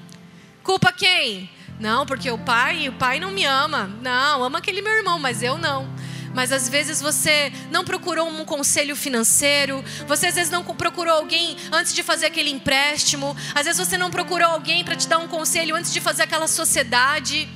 Culpa 0.64 0.92
quem? 0.92 1.48
Não, 1.80 2.04
porque 2.04 2.32
o 2.32 2.38
pai, 2.40 2.90
o 2.90 2.94
pai 2.94 3.20
não 3.20 3.30
me 3.30 3.46
ama. 3.46 3.96
Não, 4.02 4.44
ama 4.44 4.58
aquele 4.58 4.82
meu 4.82 4.92
irmão, 4.92 5.20
mas 5.20 5.44
eu 5.44 5.56
não. 5.56 5.88
Mas 6.34 6.52
às 6.52 6.68
vezes 6.68 7.00
você 7.00 7.54
não 7.70 7.86
procurou 7.86 8.28
um 8.28 8.44
conselho 8.44 8.96
financeiro, 8.96 9.84
você 10.08 10.28
às 10.28 10.36
vezes 10.36 10.50
não 10.50 10.64
procurou 10.64 11.14
alguém 11.14 11.58
antes 11.72 11.94
de 11.94 12.02
fazer 12.02 12.26
aquele 12.26 12.50
empréstimo, 12.50 13.38
às 13.54 13.66
vezes 13.66 13.86
você 13.86 14.00
não 14.00 14.10
procurou 14.10 14.50
alguém 14.50 14.84
para 14.84 14.96
te 14.96 15.08
dar 15.08 15.20
um 15.20 15.28
conselho 15.28 15.76
antes 15.76 15.94
de 15.94 16.02
fazer 16.02 16.24
aquela 16.24 16.48
sociedade. 16.48 17.48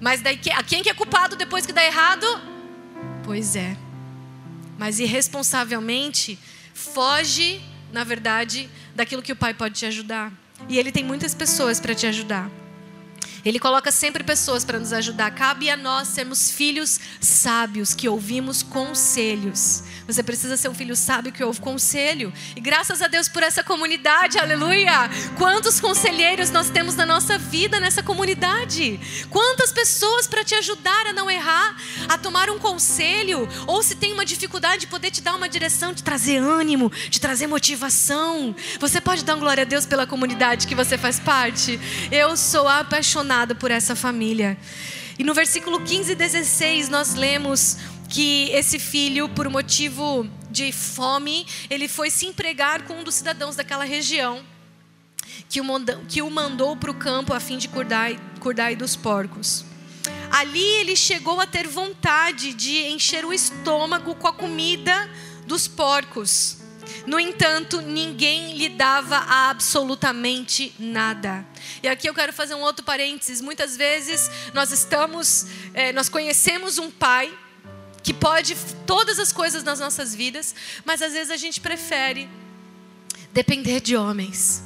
Mas 0.00 0.20
daí 0.20 0.40
a 0.52 0.64
quem 0.64 0.82
que 0.82 0.90
é 0.90 0.94
culpado 0.94 1.36
depois 1.36 1.64
que 1.64 1.72
dá 1.72 1.84
errado? 1.84 2.55
Pois 3.26 3.56
é. 3.56 3.76
Mas 4.78 5.00
irresponsavelmente 5.00 6.38
foge, 6.72 7.60
na 7.92 8.04
verdade, 8.04 8.70
daquilo 8.94 9.20
que 9.20 9.32
o 9.32 9.36
pai 9.36 9.52
pode 9.52 9.74
te 9.74 9.84
ajudar. 9.84 10.32
E 10.68 10.78
ele 10.78 10.92
tem 10.92 11.04
muitas 11.04 11.34
pessoas 11.34 11.80
para 11.80 11.92
te 11.92 12.06
ajudar. 12.06 12.48
Ele 13.46 13.60
coloca 13.60 13.92
sempre 13.92 14.24
pessoas 14.24 14.64
para 14.64 14.76
nos 14.76 14.92
ajudar. 14.92 15.30
Cabe 15.30 15.70
a 15.70 15.76
nós 15.76 16.08
sermos 16.08 16.50
filhos 16.50 16.98
sábios 17.20 17.94
que 17.94 18.08
ouvimos 18.08 18.60
conselhos. 18.60 19.84
Você 20.04 20.20
precisa 20.20 20.56
ser 20.56 20.68
um 20.68 20.74
filho 20.74 20.96
sábio 20.96 21.30
que 21.30 21.44
ouve 21.44 21.60
conselho. 21.60 22.32
E 22.56 22.60
graças 22.60 23.00
a 23.00 23.06
Deus 23.06 23.28
por 23.28 23.44
essa 23.44 23.62
comunidade, 23.62 24.36
aleluia! 24.36 25.08
Quantos 25.38 25.78
conselheiros 25.78 26.50
nós 26.50 26.70
temos 26.70 26.96
na 26.96 27.06
nossa 27.06 27.38
vida 27.38 27.78
nessa 27.78 28.02
comunidade? 28.02 28.98
Quantas 29.30 29.70
pessoas 29.70 30.26
para 30.26 30.42
te 30.42 30.56
ajudar 30.56 31.06
a 31.06 31.12
não 31.12 31.30
errar, 31.30 31.76
a 32.08 32.18
tomar 32.18 32.50
um 32.50 32.58
conselho, 32.58 33.48
ou 33.68 33.80
se 33.80 33.94
tem 33.94 34.12
uma 34.12 34.24
dificuldade, 34.24 34.88
poder 34.88 35.12
te 35.12 35.20
dar 35.20 35.36
uma 35.36 35.48
direção, 35.48 35.92
de 35.92 36.02
trazer 36.02 36.38
ânimo, 36.38 36.90
de 37.08 37.20
trazer 37.20 37.46
motivação. 37.46 38.56
Você 38.80 39.00
pode 39.00 39.24
dar 39.24 39.36
glória 39.36 39.62
a 39.62 39.64
Deus 39.64 39.86
pela 39.86 40.04
comunidade 40.04 40.66
que 40.66 40.74
você 40.74 40.98
faz 40.98 41.20
parte? 41.20 41.78
Eu 42.10 42.36
sou 42.36 42.66
apaixonada 42.66 43.35
por 43.54 43.70
essa 43.70 43.94
família. 43.94 44.56
E 45.18 45.24
no 45.24 45.34
versículo 45.34 45.80
15 45.80 46.12
e 46.12 46.14
16 46.14 46.88
nós 46.88 47.14
lemos 47.14 47.76
que 48.08 48.50
esse 48.50 48.78
filho, 48.78 49.28
por 49.28 49.48
motivo 49.48 50.28
de 50.50 50.72
fome, 50.72 51.46
ele 51.68 51.88
foi 51.88 52.10
se 52.10 52.26
empregar 52.26 52.82
com 52.82 53.00
um 53.00 53.04
dos 53.04 53.14
cidadãos 53.14 53.56
daquela 53.56 53.84
região, 53.84 54.44
que 55.48 55.60
o, 55.60 55.64
mandou, 55.64 55.98
que 56.08 56.22
o 56.22 56.30
mandou 56.30 56.76
para 56.76 56.90
o 56.90 56.94
campo 56.94 57.34
a 57.34 57.40
fim 57.40 57.58
de 57.58 57.68
cuidar 57.68 58.74
dos 58.76 58.96
porcos. 58.96 59.64
Ali 60.30 60.64
ele 60.80 60.96
chegou 60.96 61.40
a 61.40 61.46
ter 61.46 61.66
vontade 61.66 62.54
de 62.54 62.86
encher 62.88 63.24
o 63.24 63.32
estômago 63.32 64.14
com 64.14 64.28
a 64.28 64.32
comida 64.32 65.10
dos 65.46 65.66
porcos. 65.66 66.58
No 67.06 67.18
entanto, 67.18 67.80
ninguém 67.80 68.56
lhe 68.56 68.68
dava 68.68 69.18
absolutamente 69.28 70.74
nada. 70.78 71.46
E 71.82 71.88
aqui 71.88 72.08
eu 72.08 72.14
quero 72.14 72.32
fazer 72.32 72.54
um 72.54 72.60
outro 72.60 72.84
parênteses. 72.84 73.40
Muitas 73.40 73.76
vezes 73.76 74.30
nós 74.54 74.72
estamos, 74.72 75.46
é, 75.74 75.92
nós 75.92 76.08
conhecemos 76.08 76.78
um 76.78 76.90
pai 76.90 77.32
que 78.02 78.14
pode 78.14 78.56
todas 78.86 79.18
as 79.18 79.32
coisas 79.32 79.64
nas 79.64 79.80
nossas 79.80 80.14
vidas, 80.14 80.54
mas 80.84 81.02
às 81.02 81.12
vezes 81.12 81.30
a 81.30 81.36
gente 81.36 81.60
prefere 81.60 82.28
depender 83.32 83.80
de 83.80 83.96
homens. 83.96 84.62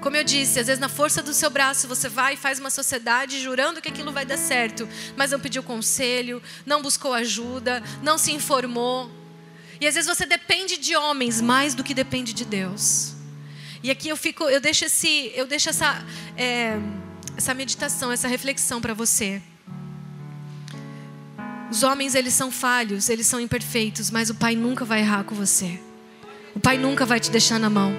Como 0.00 0.16
eu 0.16 0.24
disse, 0.24 0.60
às 0.60 0.66
vezes 0.66 0.80
na 0.80 0.88
força 0.88 1.22
do 1.22 1.32
seu 1.32 1.48
braço 1.48 1.88
você 1.88 2.08
vai 2.08 2.34
e 2.34 2.36
faz 2.36 2.58
uma 2.58 2.68
sociedade 2.68 3.40
jurando 3.40 3.80
que 3.80 3.88
aquilo 3.88 4.12
vai 4.12 4.26
dar 4.26 4.36
certo, 4.36 4.88
mas 5.16 5.30
não 5.30 5.40
pediu 5.40 5.62
conselho, 5.62 6.42
não 6.66 6.82
buscou 6.82 7.14
ajuda, 7.14 7.82
não 8.02 8.18
se 8.18 8.32
informou. 8.32 9.10
E 9.80 9.86
às 9.86 9.94
vezes 9.94 10.08
você 10.08 10.26
depende 10.26 10.76
de 10.76 10.96
homens 10.96 11.40
mais 11.40 11.74
do 11.74 11.82
que 11.82 11.94
depende 11.94 12.32
de 12.32 12.44
Deus. 12.44 13.14
E 13.82 13.90
aqui 13.90 14.08
eu 14.08 14.16
fico, 14.16 14.44
eu 14.44 14.60
deixo 14.60 14.84
esse, 14.84 15.32
eu 15.34 15.46
deixo 15.46 15.68
essa, 15.68 16.02
é, 16.36 16.78
essa 17.36 17.52
meditação, 17.52 18.10
essa 18.10 18.28
reflexão 18.28 18.80
para 18.80 18.94
você. 18.94 19.42
Os 21.70 21.82
homens 21.82 22.14
eles 22.14 22.32
são 22.34 22.50
falhos, 22.50 23.08
eles 23.08 23.26
são 23.26 23.40
imperfeitos, 23.40 24.10
mas 24.10 24.30
o 24.30 24.34
Pai 24.34 24.54
nunca 24.54 24.84
vai 24.84 25.00
errar 25.00 25.24
com 25.24 25.34
você. 25.34 25.80
O 26.54 26.60
Pai 26.60 26.78
nunca 26.78 27.04
vai 27.04 27.18
te 27.18 27.30
deixar 27.30 27.58
na 27.58 27.68
mão. 27.68 27.92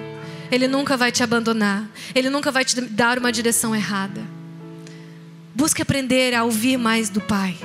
Ele 0.50 0.66
nunca 0.66 0.96
vai 0.96 1.12
te 1.12 1.22
abandonar. 1.22 1.88
Ele 2.14 2.30
nunca 2.30 2.50
vai 2.50 2.64
te 2.64 2.80
dar 2.80 3.18
uma 3.18 3.30
direção 3.30 3.74
errada. 3.74 4.22
Busque 5.54 5.82
aprender 5.82 6.34
a 6.34 6.44
ouvir 6.44 6.76
mais 6.76 7.08
do 7.10 7.20
Pai. 7.20 7.56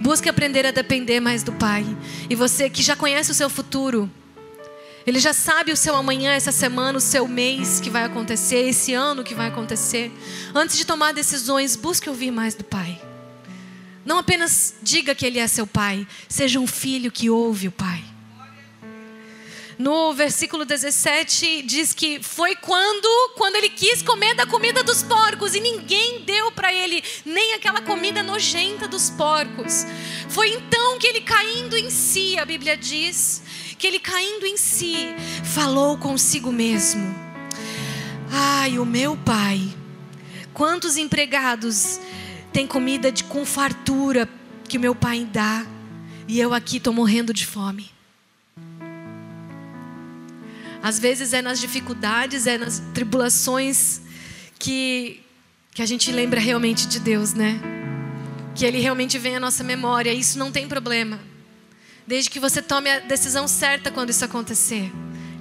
Busque 0.00 0.28
aprender 0.28 0.66
a 0.66 0.70
depender 0.70 1.20
mais 1.20 1.42
do 1.42 1.52
Pai. 1.52 1.84
E 2.28 2.34
você 2.34 2.68
que 2.68 2.82
já 2.82 2.94
conhece 2.94 3.30
o 3.30 3.34
seu 3.34 3.48
futuro, 3.48 4.10
Ele 5.06 5.18
já 5.18 5.32
sabe 5.32 5.72
o 5.72 5.76
seu 5.76 5.94
amanhã, 5.94 6.32
essa 6.32 6.52
semana, 6.52 6.98
o 6.98 7.00
seu 7.00 7.26
mês 7.26 7.80
que 7.80 7.90
vai 7.90 8.04
acontecer, 8.04 8.68
esse 8.68 8.92
ano 8.92 9.24
que 9.24 9.34
vai 9.34 9.48
acontecer. 9.48 10.12
Antes 10.54 10.76
de 10.76 10.84
tomar 10.84 11.12
decisões, 11.12 11.76
busque 11.76 12.08
ouvir 12.08 12.30
mais 12.30 12.54
do 12.54 12.64
Pai. 12.64 13.00
Não 14.04 14.18
apenas 14.18 14.74
diga 14.82 15.14
que 15.14 15.26
Ele 15.26 15.38
é 15.38 15.46
seu 15.46 15.66
Pai, 15.66 16.06
seja 16.28 16.60
um 16.60 16.66
filho 16.66 17.10
que 17.10 17.30
ouve 17.30 17.68
o 17.68 17.72
Pai. 17.72 18.15
No 19.78 20.14
versículo 20.14 20.64
17 20.64 21.60
diz 21.62 21.92
que 21.92 22.22
foi 22.22 22.56
quando, 22.56 23.34
quando 23.36 23.56
ele 23.56 23.68
quis 23.68 24.00
comer 24.00 24.34
da 24.34 24.46
comida 24.46 24.82
dos 24.82 25.02
porcos 25.02 25.54
e 25.54 25.60
ninguém 25.60 26.22
deu 26.22 26.50
para 26.50 26.72
ele 26.72 27.04
nem 27.26 27.52
aquela 27.52 27.82
comida 27.82 28.22
nojenta 28.22 28.88
dos 28.88 29.10
porcos. 29.10 29.84
Foi 30.30 30.48
então 30.48 30.98
que 30.98 31.06
ele 31.06 31.20
caindo 31.20 31.76
em 31.76 31.90
si, 31.90 32.38
a 32.38 32.46
Bíblia 32.46 32.74
diz, 32.74 33.42
que 33.78 33.86
ele 33.86 33.98
caindo 33.98 34.46
em 34.46 34.56
si, 34.56 35.14
falou 35.44 35.98
consigo 35.98 36.50
mesmo: 36.50 37.14
Ai, 38.32 38.78
o 38.78 38.86
meu 38.86 39.14
pai, 39.14 39.60
quantos 40.54 40.96
empregados 40.96 42.00
têm 42.50 42.66
comida 42.66 43.12
de 43.12 43.24
com 43.24 43.44
fartura 43.44 44.26
que 44.66 44.78
o 44.78 44.80
meu 44.80 44.94
pai 44.94 45.28
dá, 45.30 45.66
e 46.26 46.40
eu 46.40 46.54
aqui 46.54 46.78
estou 46.78 46.94
morrendo 46.94 47.34
de 47.34 47.44
fome. 47.44 47.95
Às 50.86 51.00
vezes 51.00 51.32
é 51.32 51.42
nas 51.42 51.58
dificuldades, 51.58 52.46
é 52.46 52.56
nas 52.56 52.78
tribulações 52.94 54.00
que, 54.56 55.20
que 55.74 55.82
a 55.82 55.86
gente 55.86 56.12
lembra 56.12 56.38
realmente 56.38 56.86
de 56.86 57.00
Deus, 57.00 57.34
né? 57.34 57.60
Que 58.54 58.64
Ele 58.64 58.78
realmente 58.78 59.18
vem 59.18 59.34
à 59.34 59.40
nossa 59.40 59.64
memória. 59.64 60.14
Isso 60.14 60.38
não 60.38 60.52
tem 60.52 60.68
problema. 60.68 61.18
Desde 62.06 62.30
que 62.30 62.38
você 62.38 62.62
tome 62.62 62.88
a 62.88 63.00
decisão 63.00 63.48
certa 63.48 63.90
quando 63.90 64.10
isso 64.10 64.24
acontecer. 64.24 64.92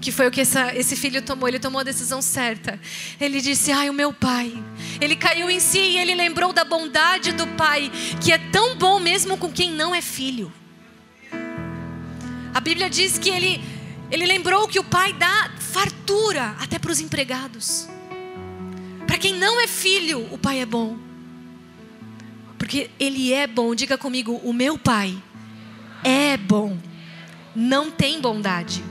Que 0.02 0.12
foi 0.12 0.28
o 0.28 0.32
que 0.32 0.42
essa, 0.42 0.76
esse 0.76 0.96
filho 0.96 1.22
tomou. 1.22 1.48
Ele 1.48 1.60
tomou 1.60 1.80
a 1.80 1.84
decisão 1.84 2.24
certa. 2.24 2.80
Ele 3.22 3.40
disse: 3.40 3.72
Ai, 3.72 3.88
o 3.88 3.94
meu 3.94 4.12
pai. 4.12 4.52
Ele 5.00 5.16
caiu 5.16 5.48
em 5.48 5.60
si 5.60 5.78
e 5.78 5.98
ele 6.00 6.16
lembrou 6.16 6.54
da 6.54 6.66
bondade 6.66 7.34
do 7.34 7.46
pai, 7.50 7.92
que 8.20 8.32
é 8.32 8.40
tão 8.40 8.76
bom 8.78 9.00
mesmo 9.00 9.38
com 9.38 9.52
quem 9.52 9.72
não 9.72 9.94
é 9.94 10.02
filho. 10.02 10.52
A 12.52 12.60
Bíblia 12.60 12.90
diz 12.90 13.20
que 13.20 13.30
ele 13.30 13.75
ele 14.12 14.26
lembrou 14.26 14.68
que 14.68 14.80
o 14.80 14.84
pai 14.84 15.14
dá 15.14 15.52
fartura 15.60 16.56
até 16.60 16.78
para 16.78 16.92
os 16.92 17.00
empregados. 17.00 17.88
Para 19.08 19.18
quem 19.18 19.34
não 19.34 19.60
é 19.60 19.68
filho, 19.68 20.28
o 20.34 20.38
pai 20.38 20.60
é 20.60 20.66
bom. 20.66 20.98
Porque 22.58 22.90
ele 23.00 23.34
é 23.34 23.48
bom. 23.48 23.74
Diga 23.76 23.98
comigo, 23.98 24.40
o 24.44 24.54
meu 24.54 24.78
pai 24.78 25.16
é 26.04 26.38
bom. 26.38 26.78
Não 27.56 27.90
tem 27.90 28.20
bondade. 28.20 28.84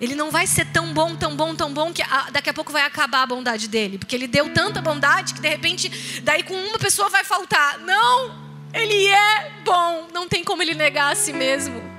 Ele 0.00 0.14
não 0.14 0.30
vai 0.30 0.46
ser 0.46 0.66
tão 0.66 0.92
bom, 0.92 1.14
tão 1.14 1.36
bom, 1.36 1.54
tão 1.54 1.72
bom 1.72 1.92
que 1.92 2.02
daqui 2.32 2.50
a 2.50 2.54
pouco 2.54 2.72
vai 2.72 2.82
acabar 2.82 3.22
a 3.22 3.26
bondade 3.26 3.68
dele, 3.68 3.96
porque 3.96 4.14
ele 4.14 4.26
deu 4.26 4.52
tanta 4.52 4.82
bondade 4.82 5.32
que 5.32 5.40
de 5.40 5.48
repente 5.48 6.20
daí 6.22 6.42
com 6.42 6.54
uma 6.54 6.78
pessoa 6.78 7.08
vai 7.08 7.24
faltar. 7.24 7.78
Não, 7.78 8.34
ele 8.72 9.06
é 9.06 9.52
bom, 9.64 10.08
não 10.12 10.28
tem 10.28 10.44
como 10.44 10.62
ele 10.62 10.74
negar 10.74 11.12
a 11.12 11.14
si 11.14 11.32
mesmo. 11.32 11.93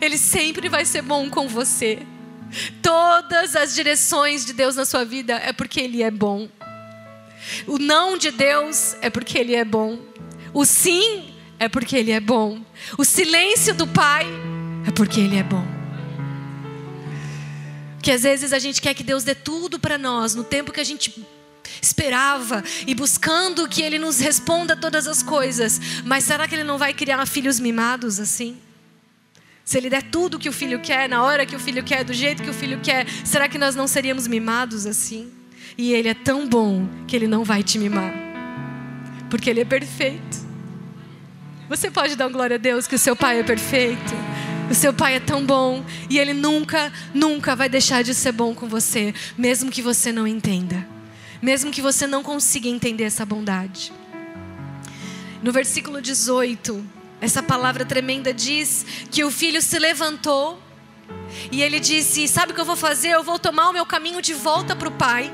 Ele 0.00 0.18
sempre 0.18 0.68
vai 0.68 0.84
ser 0.84 1.02
bom 1.02 1.30
com 1.30 1.48
você. 1.48 1.98
Todas 2.82 3.54
as 3.54 3.74
direções 3.74 4.44
de 4.44 4.52
Deus 4.52 4.76
na 4.76 4.84
sua 4.84 5.04
vida 5.04 5.34
é 5.34 5.52
porque 5.52 5.80
Ele 5.80 6.02
é 6.02 6.10
bom. 6.10 6.48
O 7.66 7.78
não 7.78 8.18
de 8.18 8.30
Deus 8.30 8.96
é 9.00 9.08
porque 9.08 9.38
Ele 9.38 9.54
é 9.54 9.64
bom. 9.64 9.98
O 10.52 10.64
sim 10.64 11.32
é 11.58 11.68
porque 11.68 11.96
Ele 11.96 12.10
é 12.10 12.20
bom. 12.20 12.60
O 12.98 13.04
silêncio 13.04 13.74
do 13.74 13.86
Pai 13.86 14.26
é 14.86 14.90
porque 14.90 15.20
Ele 15.20 15.36
é 15.36 15.42
bom. 15.42 15.64
Que 18.02 18.10
às 18.10 18.22
vezes 18.22 18.52
a 18.52 18.58
gente 18.58 18.80
quer 18.80 18.94
que 18.94 19.02
Deus 19.02 19.24
dê 19.24 19.34
tudo 19.34 19.78
para 19.78 19.98
nós 19.98 20.34
no 20.34 20.42
tempo 20.42 20.72
que 20.72 20.80
a 20.80 20.84
gente 20.84 21.24
esperava 21.80 22.64
e 22.86 22.94
buscando 22.94 23.68
que 23.68 23.82
Ele 23.82 23.98
nos 23.98 24.18
responda 24.18 24.74
todas 24.74 25.06
as 25.06 25.22
coisas. 25.22 25.80
Mas 26.04 26.24
será 26.24 26.48
que 26.48 26.54
Ele 26.54 26.64
não 26.64 26.78
vai 26.78 26.92
criar 26.92 27.24
filhos 27.26 27.60
mimados 27.60 28.18
assim? 28.18 28.58
Se 29.70 29.78
ele 29.78 29.88
der 29.88 30.02
tudo 30.02 30.36
que 30.36 30.48
o 30.48 30.52
filho 30.52 30.80
quer, 30.80 31.08
na 31.08 31.22
hora 31.22 31.46
que 31.46 31.54
o 31.54 31.58
filho 31.60 31.84
quer, 31.84 32.02
do 32.02 32.12
jeito 32.12 32.42
que 32.42 32.50
o 32.50 32.52
filho 32.52 32.80
quer, 32.80 33.06
será 33.24 33.48
que 33.48 33.56
nós 33.56 33.76
não 33.76 33.86
seríamos 33.86 34.26
mimados 34.26 34.84
assim? 34.84 35.30
E 35.78 35.92
ele 35.92 36.08
é 36.08 36.14
tão 36.14 36.44
bom 36.44 36.88
que 37.06 37.14
ele 37.14 37.28
não 37.28 37.44
vai 37.44 37.62
te 37.62 37.78
mimar, 37.78 38.12
porque 39.30 39.48
ele 39.48 39.60
é 39.60 39.64
perfeito. 39.64 40.38
Você 41.68 41.88
pode 41.88 42.16
dar 42.16 42.26
glória 42.26 42.56
a 42.56 42.58
Deus 42.58 42.88
que 42.88 42.96
o 42.96 42.98
seu 42.98 43.14
pai 43.14 43.38
é 43.38 43.44
perfeito? 43.44 44.12
O 44.68 44.74
seu 44.74 44.92
pai 44.92 45.14
é 45.14 45.20
tão 45.20 45.46
bom 45.46 45.84
e 46.08 46.18
ele 46.18 46.32
nunca, 46.32 46.92
nunca 47.14 47.54
vai 47.54 47.68
deixar 47.68 48.02
de 48.02 48.12
ser 48.12 48.32
bom 48.32 48.52
com 48.52 48.66
você, 48.66 49.14
mesmo 49.38 49.70
que 49.70 49.82
você 49.82 50.10
não 50.10 50.26
entenda. 50.26 50.84
mesmo 51.40 51.70
que 51.70 51.80
você 51.80 52.08
não 52.08 52.24
consiga 52.24 52.68
entender 52.68 53.04
essa 53.04 53.24
bondade. 53.24 53.92
No 55.44 55.52
versículo 55.52 56.02
18, 56.02 56.84
essa 57.20 57.42
palavra 57.42 57.84
tremenda 57.84 58.32
diz 58.32 58.86
que 59.10 59.22
o 59.24 59.30
filho 59.30 59.60
se 59.60 59.78
levantou 59.78 60.60
e 61.52 61.62
ele 61.62 61.78
disse: 61.78 62.26
Sabe 62.26 62.52
o 62.52 62.54
que 62.54 62.60
eu 62.60 62.64
vou 62.64 62.76
fazer? 62.76 63.10
Eu 63.10 63.22
vou 63.22 63.38
tomar 63.38 63.68
o 63.68 63.72
meu 63.72 63.84
caminho 63.84 64.22
de 64.22 64.34
volta 64.34 64.74
para 64.74 64.88
o 64.88 64.92
pai. 64.92 65.32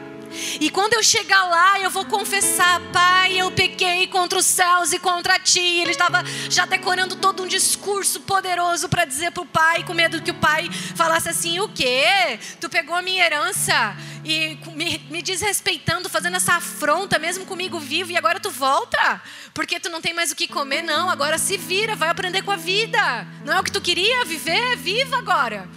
E 0.61 0.71
quando 0.71 0.95
eu 0.95 1.02
chegar 1.02 1.45
lá, 1.45 1.81
eu 1.81 1.90
vou 1.90 2.05
confessar, 2.05 2.81
Pai, 2.93 3.40
eu 3.40 3.50
pequei 3.50 4.07
contra 4.07 4.38
os 4.38 4.47
céus 4.47 4.93
e 4.93 4.99
contra 4.99 5.38
ti. 5.38 5.61
Ele 5.61 5.90
estava 5.90 6.23
já 6.50 6.66
decorando 6.66 7.16
todo 7.16 7.43
um 7.43 7.47
discurso 7.47 8.21
poderoso 8.21 8.88
para 8.88 9.05
dizer 9.05 9.31
para 9.31 9.43
o 9.43 9.47
pai, 9.47 9.85
com 9.85 9.95
medo 9.95 10.23
que 10.23 10.31
o 10.31 10.35
pai 10.35 10.71
falasse 10.95 11.28
assim: 11.28 11.61
O 11.61 11.69
quê? 11.69 12.38
Tu 12.61 12.69
pegou 12.69 12.95
a 12.95 13.02
minha 13.02 13.25
herança 13.25 13.97
e 14.25 14.59
me, 14.75 14.99
me 15.11 15.23
desrespeitando, 15.23 16.09
fazendo 16.09 16.37
essa 16.37 16.55
afronta, 16.55 17.19
mesmo 17.19 17.47
comigo 17.47 17.78
vivo, 17.78 18.11
e 18.11 18.16
agora 18.16 18.40
tu 18.40 18.50
volta? 18.50 19.23
Porque 19.55 19.78
tu 19.78 19.88
não 19.88 20.00
tem 20.00 20.12
mais 20.12 20.33
o 20.33 20.37
que 20.37 20.49
comer? 20.49 20.83
Não, 20.83 21.09
agora 21.09 21.38
se 21.38 21.57
vira, 21.57 21.95
vai 21.95 22.09
aprender 22.09 22.43
com 22.43 22.50
a 22.50 22.57
vida. 22.57 23.26
Não 23.45 23.55
é 23.55 23.61
o 23.61 23.64
que 23.64 23.73
tu 23.73 23.81
queria 23.81 24.25
viver? 24.25 24.76
Viva 24.76 25.19
agora. 25.19 25.69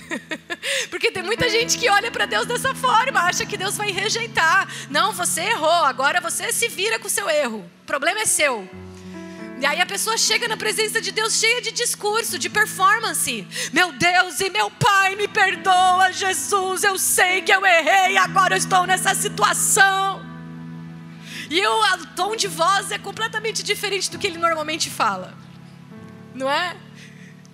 Porque 0.90 1.10
tem 1.10 1.22
muita 1.22 1.48
gente 1.48 1.78
que 1.78 1.88
olha 1.88 2.10
para 2.10 2.26
Deus 2.26 2.46
dessa 2.46 2.74
forma, 2.74 3.20
acha 3.20 3.44
que 3.44 3.56
Deus 3.56 3.76
vai 3.76 3.90
rejeitar. 3.90 4.68
Não, 4.90 5.12
você 5.12 5.42
errou, 5.42 5.84
agora 5.84 6.20
você 6.20 6.52
se 6.52 6.68
vira 6.68 6.98
com 6.98 7.06
o 7.06 7.10
seu 7.10 7.28
erro. 7.28 7.58
O 7.82 7.86
problema 7.86 8.20
é 8.20 8.26
seu. 8.26 8.68
E 9.60 9.66
aí 9.66 9.80
a 9.80 9.86
pessoa 9.86 10.18
chega 10.18 10.48
na 10.48 10.56
presença 10.56 11.00
de 11.00 11.12
Deus 11.12 11.38
cheia 11.38 11.62
de 11.62 11.70
discurso, 11.70 12.36
de 12.36 12.50
performance. 12.50 13.46
Meu 13.72 13.92
Deus 13.92 14.40
e 14.40 14.50
meu 14.50 14.68
Pai, 14.72 15.14
me 15.14 15.28
perdoa, 15.28 16.10
Jesus. 16.10 16.82
Eu 16.82 16.98
sei 16.98 17.42
que 17.42 17.52
eu 17.52 17.64
errei, 17.64 18.16
agora 18.16 18.54
eu 18.54 18.58
estou 18.58 18.86
nessa 18.86 19.14
situação. 19.14 20.20
E 21.48 21.64
o 21.64 22.06
tom 22.16 22.34
de 22.34 22.48
voz 22.48 22.90
é 22.90 22.98
completamente 22.98 23.62
diferente 23.62 24.10
do 24.10 24.18
que 24.18 24.26
ele 24.26 24.38
normalmente 24.38 24.90
fala. 24.90 25.32
Não 26.34 26.50
é? 26.50 26.76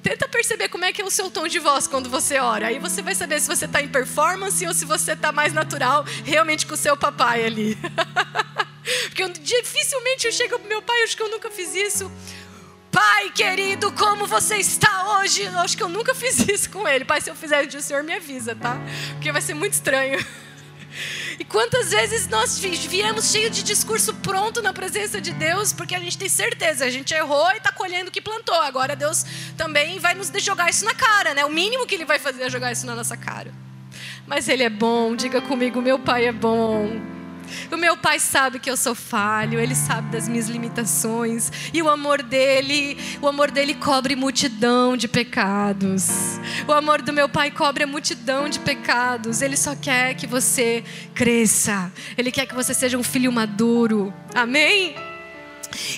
Tenta 0.08 0.26
perceber 0.26 0.70
como 0.70 0.86
é 0.86 0.90
que 0.90 1.02
é 1.02 1.04
o 1.04 1.10
seu 1.10 1.30
tom 1.30 1.46
de 1.46 1.58
voz 1.58 1.86
quando 1.86 2.08
você 2.08 2.38
ora. 2.38 2.68
Aí 2.68 2.78
você 2.78 3.02
vai 3.02 3.14
saber 3.14 3.38
se 3.42 3.46
você 3.46 3.66
está 3.66 3.82
em 3.82 3.88
performance 3.88 4.66
ou 4.66 4.72
se 4.72 4.86
você 4.86 5.12
está 5.12 5.30
mais 5.30 5.52
natural, 5.52 6.02
realmente 6.24 6.66
com 6.66 6.72
o 6.72 6.78
seu 6.78 6.96
papai 6.96 7.44
ali. 7.44 7.76
Porque 9.04 9.22
eu, 9.22 9.28
dificilmente 9.28 10.26
eu 10.26 10.32
chego 10.32 10.58
pro 10.58 10.66
meu 10.66 10.80
pai, 10.80 11.02
acho 11.02 11.14
que 11.14 11.22
eu 11.22 11.30
nunca 11.30 11.50
fiz 11.50 11.74
isso. 11.74 12.10
Pai 12.90 13.30
querido, 13.32 13.92
como 13.92 14.26
você 14.26 14.56
está 14.56 15.18
hoje? 15.18 15.42
Eu 15.42 15.58
acho 15.58 15.76
que 15.76 15.82
eu 15.82 15.90
nunca 15.90 16.14
fiz 16.16 16.38
isso 16.38 16.70
com 16.70 16.88
ele. 16.88 17.04
Pai, 17.04 17.20
se 17.20 17.28
eu 17.28 17.34
fizer 17.34 17.66
o 17.66 17.82
senhor 17.82 18.02
me 18.02 18.14
avisa, 18.14 18.56
tá? 18.56 18.78
Porque 19.12 19.30
vai 19.30 19.42
ser 19.42 19.52
muito 19.52 19.74
estranho. 19.74 20.24
E 21.38 21.44
quantas 21.44 21.90
vezes 21.90 22.26
nós 22.26 22.58
viemos 22.58 23.30
cheio 23.30 23.48
de 23.48 23.62
discurso 23.62 24.12
pronto 24.14 24.60
na 24.60 24.72
presença 24.72 25.20
de 25.20 25.32
Deus, 25.32 25.72
porque 25.72 25.94
a 25.94 26.00
gente 26.00 26.18
tem 26.18 26.28
certeza, 26.28 26.84
a 26.84 26.90
gente 26.90 27.14
errou 27.14 27.52
e 27.52 27.58
está 27.58 27.70
colhendo 27.70 28.08
o 28.08 28.12
que 28.12 28.20
plantou. 28.20 28.56
Agora 28.56 28.96
Deus 28.96 29.24
também 29.56 30.00
vai 30.00 30.14
nos 30.14 30.32
jogar 30.42 30.68
isso 30.68 30.84
na 30.84 30.94
cara, 30.94 31.34
né? 31.34 31.44
O 31.44 31.50
mínimo 31.50 31.86
que 31.86 31.94
Ele 31.94 32.04
vai 32.04 32.18
fazer 32.18 32.42
é 32.42 32.50
jogar 32.50 32.72
isso 32.72 32.86
na 32.86 32.94
nossa 32.94 33.16
cara. 33.16 33.52
Mas 34.26 34.48
Ele 34.48 34.64
é 34.64 34.70
bom, 34.70 35.14
diga 35.14 35.40
comigo, 35.40 35.80
meu 35.80 35.98
Pai 35.98 36.26
é 36.26 36.32
bom. 36.32 37.17
O 37.70 37.76
meu 37.76 37.96
pai 37.96 38.18
sabe 38.18 38.58
que 38.58 38.70
eu 38.70 38.76
sou 38.76 38.94
falho, 38.94 39.58
ele 39.58 39.74
sabe 39.74 40.10
das 40.10 40.28
minhas 40.28 40.48
limitações, 40.48 41.50
e 41.72 41.82
o 41.82 41.88
amor 41.88 42.22
dele, 42.22 42.96
o 43.20 43.28
amor 43.28 43.50
dele 43.50 43.74
cobre 43.74 44.16
multidão 44.16 44.96
de 44.96 45.08
pecados. 45.08 46.08
O 46.66 46.72
amor 46.72 47.02
do 47.02 47.12
meu 47.12 47.28
pai 47.28 47.50
cobre 47.50 47.84
a 47.84 47.86
multidão 47.86 48.48
de 48.48 48.58
pecados. 48.58 49.42
Ele 49.42 49.56
só 49.56 49.74
quer 49.74 50.14
que 50.14 50.26
você 50.26 50.84
cresça. 51.14 51.92
Ele 52.16 52.30
quer 52.30 52.46
que 52.46 52.54
você 52.54 52.74
seja 52.74 52.98
um 52.98 53.02
filho 53.02 53.32
maduro. 53.32 54.12
Amém? 54.34 54.94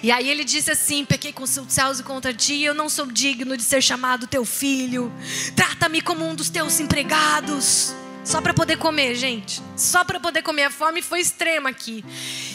E 0.02 0.10
aí 0.10 0.28
ele 0.28 0.44
disse 0.44 0.70
assim: 0.70 1.04
Pequei 1.04 1.32
com 1.32 1.44
os 1.44 1.58
céus 1.68 2.00
e 2.00 2.02
contra 2.02 2.32
ti, 2.32 2.62
eu 2.62 2.74
não 2.74 2.88
sou 2.88 3.06
digno 3.06 3.56
de 3.56 3.62
ser 3.62 3.82
chamado 3.82 4.26
teu 4.26 4.44
filho. 4.44 5.12
Trata-me 5.54 6.00
como 6.00 6.26
um 6.26 6.34
dos 6.34 6.50
teus 6.50 6.80
empregados. 6.80 7.94
Só 8.30 8.40
para 8.40 8.54
poder 8.54 8.76
comer, 8.76 9.16
gente. 9.16 9.60
Só 9.76 10.04
para 10.04 10.20
poder 10.20 10.40
comer. 10.42 10.62
A 10.62 10.70
fome 10.70 11.02
foi 11.02 11.18
extrema 11.18 11.68
aqui. 11.68 12.04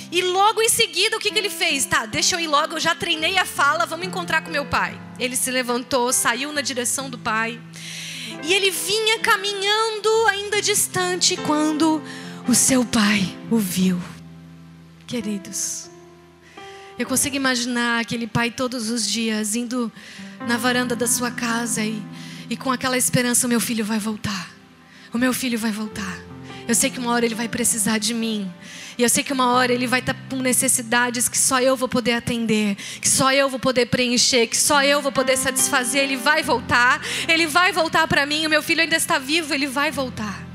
E 0.10 0.22
logo 0.22 0.62
em 0.62 0.70
seguida, 0.70 1.18
o 1.18 1.20
que, 1.20 1.30
que 1.30 1.38
ele 1.38 1.50
fez? 1.50 1.86
Tá, 1.86 2.06
deixa 2.06 2.34
eu 2.34 2.40
ir 2.40 2.48
logo, 2.48 2.76
eu 2.76 2.80
já 2.80 2.96
treinei 2.96 3.38
a 3.38 3.44
fala, 3.44 3.86
vamos 3.86 4.08
encontrar 4.08 4.42
com 4.42 4.50
meu 4.50 4.66
pai. 4.66 4.98
Ele 5.20 5.36
se 5.36 5.52
levantou, 5.52 6.14
saiu 6.14 6.54
na 6.54 6.62
direção 6.62 7.10
do 7.10 7.18
pai. 7.18 7.60
E 8.42 8.54
ele 8.54 8.72
vinha 8.72 9.20
caminhando 9.20 10.10
ainda 10.30 10.62
distante 10.62 11.36
quando 11.36 12.02
o 12.48 12.56
seu 12.56 12.86
pai 12.86 13.38
o 13.52 13.58
viu. 13.58 14.02
Queridos, 15.06 15.90
eu 16.98 17.06
consigo 17.06 17.36
imaginar 17.36 18.00
aquele 18.00 18.28
pai 18.28 18.50
todos 18.50 18.90
os 18.90 19.06
dias 19.06 19.58
indo 19.58 19.92
na 20.48 20.56
varanda 20.56 20.96
da 20.96 21.06
sua 21.06 21.32
casa 21.32 21.84
e, 21.84 22.02
e 22.50 22.56
com 22.56 22.72
aquela 22.72 22.98
esperança: 22.98 23.46
meu 23.46 23.60
filho 23.60 23.84
vai 23.84 24.00
voltar 24.00 24.55
o 25.16 25.18
meu 25.18 25.34
filho 25.34 25.58
vai 25.58 25.72
voltar. 25.72 26.20
Eu 26.68 26.76
sei 26.76 26.90
que 26.90 27.00
uma 27.00 27.12
hora 27.12 27.26
ele 27.26 27.36
vai 27.36 27.48
precisar 27.48 28.00
de 28.00 28.14
mim. 28.14 28.52
E 28.98 29.04
eu 29.04 29.08
sei 29.08 29.24
que 29.24 29.32
uma 29.32 29.52
hora 29.52 29.72
ele 29.72 29.88
vai 29.88 30.02
estar 30.02 30.14
com 30.30 30.38
necessidades 30.38 31.30
que 31.30 31.38
só 31.38 31.62
eu 31.62 31.78
vou 31.78 31.88
poder 31.88 32.14
atender, 32.14 32.76
que 33.00 33.08
só 33.08 33.32
eu 33.32 33.48
vou 33.48 33.58
poder 33.60 33.86
preencher, 33.86 34.46
que 34.48 34.58
só 34.58 34.84
eu 34.84 35.02
vou 35.02 35.14
poder 35.14 35.38
satisfazer. 35.38 36.04
Ele 36.04 36.18
vai 36.18 36.44
voltar, 36.44 37.02
ele 37.30 37.48
vai 37.48 37.72
voltar 37.72 38.06
para 38.08 38.26
mim. 38.26 38.46
O 38.46 38.50
meu 38.50 38.62
filho 38.62 38.82
ainda 38.82 38.98
está 38.98 39.18
vivo, 39.18 39.54
ele 39.54 39.68
vai 39.68 39.90
voltar. 39.90 40.46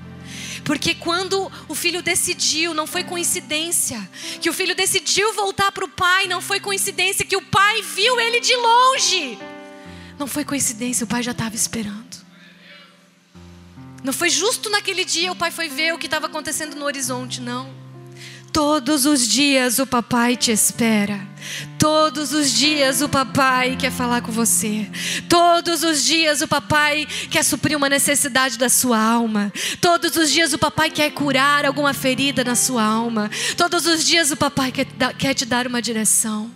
Porque 0.63 0.95
quando 0.95 1.51
o 1.67 1.75
filho 1.75 2.03
decidiu, 2.03 2.75
não 2.75 2.87
foi 2.87 3.03
coincidência, 3.03 3.99
que 4.43 4.51
o 4.51 4.53
filho 4.53 4.75
decidiu 4.75 5.33
voltar 5.33 5.73
para 5.73 5.87
o 5.87 5.89
pai, 5.89 6.27
não 6.27 6.43
foi 6.43 6.61
coincidência, 6.61 7.25
que 7.25 7.37
o 7.37 7.43
pai 7.43 7.81
viu 7.81 8.21
ele 8.21 8.41
de 8.41 8.55
longe. 8.55 9.39
Não 10.19 10.27
foi 10.27 10.45
coincidência, 10.45 11.05
o 11.05 11.07
pai 11.07 11.23
já 11.23 11.33
estava 11.33 11.57
esperando. 11.57 12.10
Não 14.03 14.13
foi 14.13 14.31
justo 14.31 14.71
naquele 14.71 15.05
dia 15.05 15.31
o 15.31 15.37
pai 15.37 15.51
foi 15.51 15.69
ver 15.69 15.95
o 15.95 15.99
que 15.99 16.07
estava 16.07 16.27
acontecendo 16.27 16.75
no 16.75 16.85
horizonte, 16.85 17.41
não. 17.41 17.81
Todos 18.53 19.07
os 19.07 19.29
dias 19.29 19.79
o 19.79 19.87
papai 19.87 20.37
te 20.37 20.51
espera. 20.51 21.21
Todos 21.79 22.33
os 22.33 22.51
dias 22.51 23.01
o 23.01 23.09
papai 23.09 23.77
quer 23.77 23.93
falar 23.93 24.23
com 24.23 24.33
você. 24.33 24.91
Todos 25.29 25.85
os 25.85 26.05
dias 26.05 26.41
o 26.41 26.49
papai 26.49 27.07
quer 27.31 27.45
suprir 27.45 27.77
uma 27.77 27.89
necessidade 27.89 28.59
da 28.59 28.69
sua 28.69 28.99
alma. 28.99 29.53
Todos 29.81 30.17
os 30.17 30.31
dias 30.31 30.53
o 30.53 30.59
papai 30.59 30.91
quer 30.91 31.11
curar 31.13 31.65
alguma 31.65 31.95
ferida 31.95 32.43
na 32.43 32.57
sua 32.57 32.83
alma. 32.83 33.31
Todos 33.57 33.87
os 33.87 34.05
dias 34.05 34.33
o 34.33 34.37
papai 34.37 34.73
quer, 34.73 34.87
quer 35.17 35.35
te 35.35 35.45
dar 35.45 35.67
uma 35.67 35.81
direção. 35.81 36.51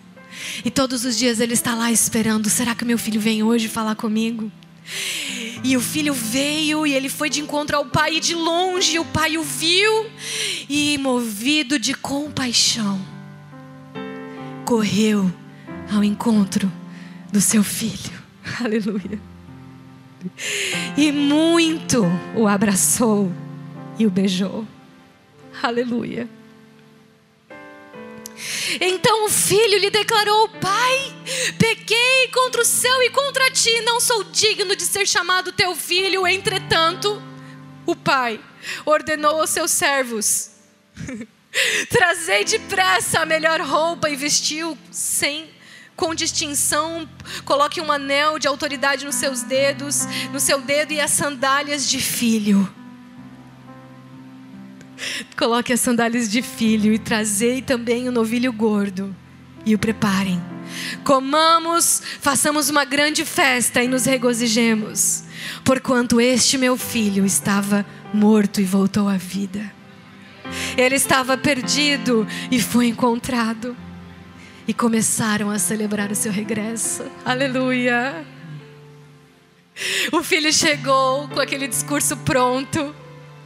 E 0.64 0.70
todos 0.70 1.04
os 1.04 1.16
dias 1.16 1.38
ele 1.38 1.54
está 1.54 1.76
lá 1.76 1.92
esperando: 1.92 2.50
será 2.50 2.74
que 2.74 2.84
meu 2.84 2.98
filho 2.98 3.20
vem 3.20 3.42
hoje 3.42 3.68
falar 3.68 3.94
comigo? 3.94 4.50
E 5.62 5.76
o 5.76 5.80
filho 5.80 6.12
veio 6.12 6.86
e 6.86 6.92
ele 6.92 7.08
foi 7.08 7.30
de 7.30 7.40
encontro 7.40 7.76
ao 7.76 7.86
pai, 7.86 8.16
e 8.16 8.20
de 8.20 8.34
longe 8.34 8.98
o 8.98 9.04
pai 9.04 9.38
o 9.38 9.42
viu, 9.42 10.10
e 10.68 10.98
movido 10.98 11.78
de 11.78 11.94
compaixão, 11.94 13.00
correu 14.64 15.32
ao 15.92 16.04
encontro 16.04 16.70
do 17.32 17.40
seu 17.40 17.64
filho. 17.64 18.22
Aleluia. 18.62 19.18
E 20.96 21.12
muito 21.12 22.04
o 22.34 22.46
abraçou 22.46 23.30
e 23.98 24.06
o 24.06 24.10
beijou. 24.10 24.66
Aleluia. 25.62 26.28
Então 28.80 29.26
o 29.26 29.28
filho 29.28 29.78
lhe 29.78 29.90
declarou: 29.90 30.48
Pai, 30.48 31.14
pequei 31.58 32.28
contra 32.32 32.60
o 32.60 32.64
céu 32.64 33.02
e 33.02 33.10
contra 33.10 33.50
ti, 33.50 33.80
não 33.82 34.00
sou 34.00 34.24
digno 34.24 34.74
de 34.74 34.84
ser 34.84 35.06
chamado 35.06 35.52
teu 35.52 35.74
filho. 35.74 36.26
Entretanto, 36.26 37.22
o 37.86 37.94
pai 37.94 38.40
ordenou 38.84 39.40
aos 39.40 39.50
seus 39.50 39.70
servos: 39.70 40.50
Trazei 41.88 42.44
depressa 42.44 43.20
a 43.20 43.26
melhor 43.26 43.60
roupa 43.60 44.08
e 44.08 44.16
vestiu 44.16 44.76
sem 44.90 45.52
com 45.96 46.14
distinção, 46.14 47.08
coloque 47.44 47.80
um 47.80 47.92
anel 47.92 48.36
de 48.38 48.48
autoridade 48.48 49.04
nos 49.04 49.14
seus 49.14 49.42
dedos, 49.42 50.00
no 50.32 50.40
seu 50.40 50.60
dedo 50.60 50.92
e 50.92 51.00
as 51.00 51.12
sandálias 51.12 51.88
de 51.88 52.00
filho. 52.00 52.68
Coloque 55.36 55.72
as 55.72 55.80
sandálias 55.80 56.30
de 56.30 56.42
filho 56.42 56.92
e 56.92 56.98
trazei 56.98 57.60
também 57.60 58.08
o 58.08 58.12
novilho 58.12 58.52
gordo 58.52 59.14
e 59.64 59.74
o 59.74 59.78
preparem. 59.78 60.40
Comamos, 61.04 62.02
façamos 62.20 62.68
uma 62.68 62.84
grande 62.84 63.24
festa 63.24 63.82
e 63.82 63.88
nos 63.88 64.04
regozijemos, 64.04 65.24
porquanto 65.64 66.20
este 66.20 66.58
meu 66.58 66.76
filho 66.76 67.24
estava 67.24 67.84
morto 68.12 68.60
e 68.60 68.64
voltou 68.64 69.08
à 69.08 69.16
vida. 69.16 69.72
Ele 70.76 70.94
estava 70.94 71.36
perdido 71.36 72.26
e 72.50 72.60
foi 72.60 72.88
encontrado. 72.88 73.76
E 74.66 74.72
começaram 74.72 75.50
a 75.50 75.58
celebrar 75.58 76.10
o 76.10 76.14
seu 76.14 76.32
regresso. 76.32 77.04
Aleluia! 77.22 78.24
O 80.10 80.22
filho 80.22 80.50
chegou 80.50 81.28
com 81.28 81.40
aquele 81.40 81.68
discurso 81.68 82.16
pronto 82.18 82.94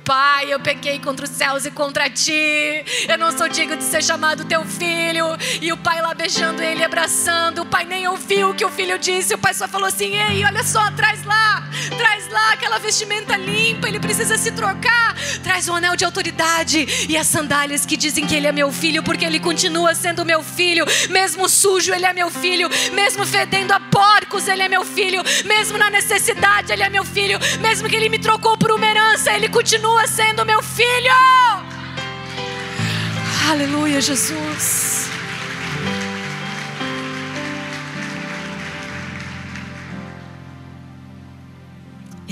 pai, 0.09 0.51
eu 0.51 0.59
pequei 0.59 0.99
contra 0.99 1.27
os 1.27 1.31
céus 1.31 1.67
e 1.67 1.71
contra 1.71 2.09
ti. 2.09 2.83
Eu 3.07 3.19
não 3.19 3.31
sou 3.31 3.47
digno 3.47 3.77
de 3.77 3.85
ser 3.85 4.03
chamado 4.03 4.43
teu 4.47 4.65
filho. 4.65 5.27
E 5.61 5.71
o 5.71 5.77
pai 5.77 6.01
lá 6.01 6.15
beijando 6.15 6.63
ele, 6.63 6.83
abraçando. 6.83 7.61
O 7.61 7.67
pai 7.67 7.85
nem 7.85 8.09
ouviu 8.09 8.49
o 8.49 8.55
que 8.55 8.65
o 8.65 8.71
filho 8.71 8.99
disse. 8.99 9.35
O 9.35 9.39
pai 9.39 9.53
só 9.53 9.69
falou 9.69 9.87
assim: 9.87 10.17
Ei, 10.17 10.43
olha 10.47 10.65
só, 10.65 10.91
traz 10.93 11.23
lá, 11.25 11.68
traz 11.97 12.29
lá 12.29 12.53
aquela 12.53 12.79
vestimenta 12.79 13.37
limpa. 13.37 13.89
Ele 13.89 14.01
precisa 14.01 14.37
se 14.37 14.51
trocar. 14.53 15.15
Traz 15.43 15.69
o 15.69 15.73
um 15.73 15.77
anel 15.77 15.97
de 15.97 16.05
autoridade 16.05 16.87
e 17.09 17.17
as 17.17 17.27
sandálias 17.27 17.85
que 17.85 17.97
dizem 17.97 18.27
que 18.27 18.35
ele 18.35 18.47
é 18.47 18.53
meu 18.53 18.73
filho, 18.73 19.03
porque 19.03 19.25
ele 19.25 19.41
continua 19.41 19.95
sendo 19.95 20.25
meu 20.25 20.43
filho. 20.43 20.85
Mesmo 21.11 21.49
sujo, 21.49 21.93
ele 21.93 22.07
é 22.07 22.13
meu 22.13 22.31
filho. 22.31 22.69
Mesmo 22.93 23.27
fedendo 23.27 23.73
a 23.73 23.81
porcos, 23.81 24.47
ele 24.49 24.63
é 24.63 24.69
meu 24.69 24.85
filho. 24.85 25.23
Mesmo 25.45 25.79
na 25.79 25.91
necessidade, 25.91 26.73
ele 26.73 26.83
é 26.83 26.89
meu 26.89 27.05
filho. 27.05 27.39
Mesmo 27.61 27.89
que 27.89 27.97
ele 27.97 28.09
me 28.09 28.19
trocou 28.19 28.57
por 28.57 28.71
uma 28.71 28.87
herança, 28.87 29.33
ele 29.33 29.49
continua 29.49 30.07
sendo 30.07 30.45
meu 30.45 30.63
filho. 30.63 31.13
Aleluia, 33.49 34.01
Jesus. 34.01 35.08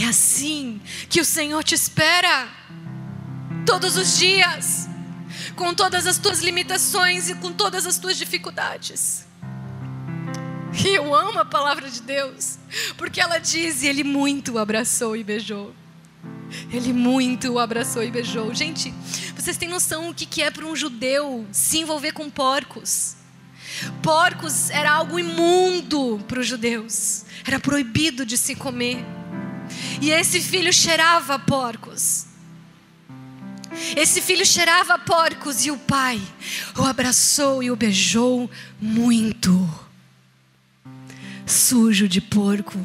É 0.06 0.08
assim 0.08 0.80
que 1.08 1.20
o 1.20 1.24
Senhor 1.24 1.64
te 1.64 1.74
espera 1.74 2.48
todos 3.66 3.96
os 3.96 4.16
dias, 4.16 4.88
com 5.56 5.74
todas 5.74 6.06
as 6.06 6.16
tuas 6.16 6.40
limitações 6.42 7.28
e 7.28 7.34
com 7.34 7.52
todas 7.52 7.84
as 7.86 7.98
tuas 7.98 8.16
dificuldades. 8.16 9.26
E 10.84 10.94
eu 10.94 11.12
amo 11.12 11.40
a 11.40 11.44
palavra 11.44 11.90
de 11.90 12.00
Deus, 12.02 12.56
porque 12.96 13.20
ela 13.20 13.38
diz: 13.38 13.82
e 13.82 13.88
Ele 13.88 14.04
muito 14.04 14.52
o 14.52 14.58
abraçou 14.60 15.16
e 15.16 15.24
beijou. 15.24 15.74
Ele 16.72 16.92
muito 16.92 17.54
o 17.54 17.58
abraçou 17.58 18.04
e 18.04 18.10
beijou. 18.10 18.54
Gente, 18.54 18.94
vocês 19.34 19.56
têm 19.56 19.68
noção 19.68 20.10
o 20.10 20.14
que 20.14 20.40
é 20.40 20.52
para 20.52 20.64
um 20.64 20.76
judeu 20.76 21.44
se 21.50 21.78
envolver 21.78 22.12
com 22.12 22.30
porcos? 22.30 23.16
Porcos 24.04 24.70
era 24.70 24.92
algo 24.92 25.18
imundo 25.18 26.24
para 26.28 26.38
os 26.38 26.46
judeus, 26.46 27.24
era 27.44 27.58
proibido 27.58 28.24
de 28.24 28.38
se 28.38 28.54
comer. 28.54 29.04
E 30.00 30.10
esse 30.10 30.40
filho 30.40 30.72
cheirava 30.72 31.38
porcos. 31.38 32.26
Esse 33.96 34.20
filho 34.22 34.44
cheirava 34.46 34.98
porcos 34.98 35.66
e 35.66 35.70
o 35.70 35.76
pai 35.76 36.20
o 36.78 36.82
abraçou 36.82 37.62
e 37.62 37.70
o 37.70 37.76
beijou 37.76 38.50
muito. 38.80 39.68
Sujo 41.46 42.08
de 42.08 42.20
porco. 42.20 42.78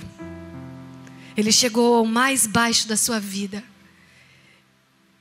Ele 1.35 1.51
chegou 1.51 1.95
ao 1.95 2.05
mais 2.05 2.45
baixo 2.45 2.87
da 2.87 2.97
sua 2.97 3.19
vida. 3.19 3.63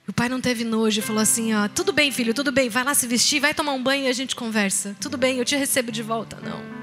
O 0.08 0.12
pai 0.12 0.28
não 0.28 0.40
teve 0.40 0.64
nojo 0.64 0.98
e 0.98 1.02
falou 1.02 1.22
assim: 1.22 1.54
ó, 1.54 1.68
tudo 1.68 1.92
bem, 1.92 2.10
filho, 2.10 2.34
tudo 2.34 2.50
bem, 2.50 2.68
vai 2.68 2.82
lá 2.82 2.94
se 2.94 3.06
vestir, 3.06 3.40
vai 3.40 3.54
tomar 3.54 3.72
um 3.72 3.82
banho 3.82 4.04
e 4.04 4.08
a 4.08 4.12
gente 4.12 4.34
conversa. 4.34 4.96
Tudo 5.00 5.16
bem, 5.16 5.38
eu 5.38 5.44
te 5.44 5.54
recebo 5.54 5.92
de 5.92 6.02
volta. 6.02 6.36
Não. 6.42 6.79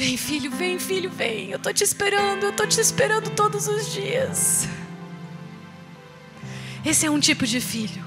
Vem, 0.00 0.16
filho, 0.16 0.50
vem, 0.50 0.78
filho, 0.78 1.10
vem. 1.10 1.50
Eu 1.50 1.58
tô 1.58 1.70
te 1.74 1.84
esperando, 1.84 2.44
eu 2.44 2.52
tô 2.54 2.66
te 2.66 2.80
esperando 2.80 3.28
todos 3.36 3.68
os 3.68 3.92
dias. 3.92 4.66
Esse 6.82 7.04
é 7.04 7.10
um 7.10 7.20
tipo 7.20 7.46
de 7.46 7.60
filho 7.60 8.02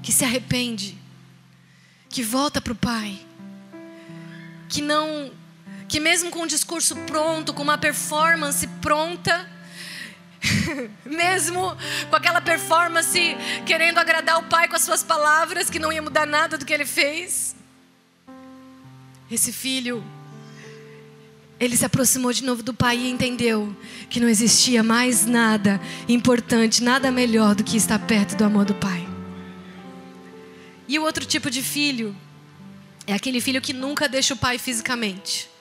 que 0.00 0.12
se 0.12 0.24
arrepende, 0.24 0.96
que 2.08 2.22
volta 2.22 2.60
para 2.60 2.72
o 2.72 2.76
pai, 2.76 3.18
que 4.68 4.80
não 4.80 5.32
que 5.88 5.98
mesmo 5.98 6.30
com 6.30 6.42
um 6.42 6.46
discurso 6.46 6.94
pronto, 6.98 7.52
com 7.52 7.64
uma 7.64 7.76
performance 7.76 8.64
pronta, 8.80 9.50
mesmo 11.04 11.76
com 12.08 12.14
aquela 12.14 12.40
performance 12.40 13.36
querendo 13.66 13.98
agradar 13.98 14.38
o 14.38 14.44
pai 14.44 14.68
com 14.68 14.76
as 14.76 14.82
suas 14.82 15.02
palavras, 15.02 15.68
que 15.68 15.80
não 15.80 15.92
ia 15.92 16.00
mudar 16.00 16.28
nada 16.28 16.56
do 16.56 16.64
que 16.64 16.72
ele 16.72 16.86
fez, 16.86 17.56
esse 19.28 19.52
filho, 19.52 20.04
ele 21.58 21.76
se 21.76 21.84
aproximou 21.84 22.32
de 22.32 22.44
novo 22.44 22.62
do 22.62 22.74
pai 22.74 22.98
e 22.98 23.10
entendeu 23.10 23.74
que 24.10 24.20
não 24.20 24.28
existia 24.28 24.82
mais 24.82 25.24
nada 25.24 25.80
importante, 26.08 26.82
nada 26.82 27.10
melhor 27.10 27.54
do 27.54 27.64
que 27.64 27.76
estar 27.76 27.98
perto 27.98 28.36
do 28.36 28.44
amor 28.44 28.64
do 28.64 28.74
pai. 28.74 29.06
E 30.86 30.98
o 30.98 31.02
outro 31.02 31.24
tipo 31.24 31.50
de 31.50 31.62
filho 31.62 32.14
é 33.06 33.14
aquele 33.14 33.40
filho 33.40 33.60
que 33.60 33.72
nunca 33.72 34.08
deixa 34.08 34.34
o 34.34 34.36
pai 34.36 34.58
fisicamente 34.58 35.54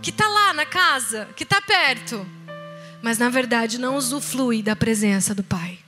que 0.00 0.10
está 0.10 0.26
lá 0.26 0.52
na 0.54 0.64
casa, 0.64 1.28
que 1.36 1.42
está 1.42 1.60
perto, 1.60 2.26
mas 3.02 3.18
na 3.18 3.28
verdade 3.28 3.78
não 3.78 3.96
usufrui 3.96 4.62
da 4.62 4.74
presença 4.76 5.34
do 5.34 5.42
Pai. 5.42 5.78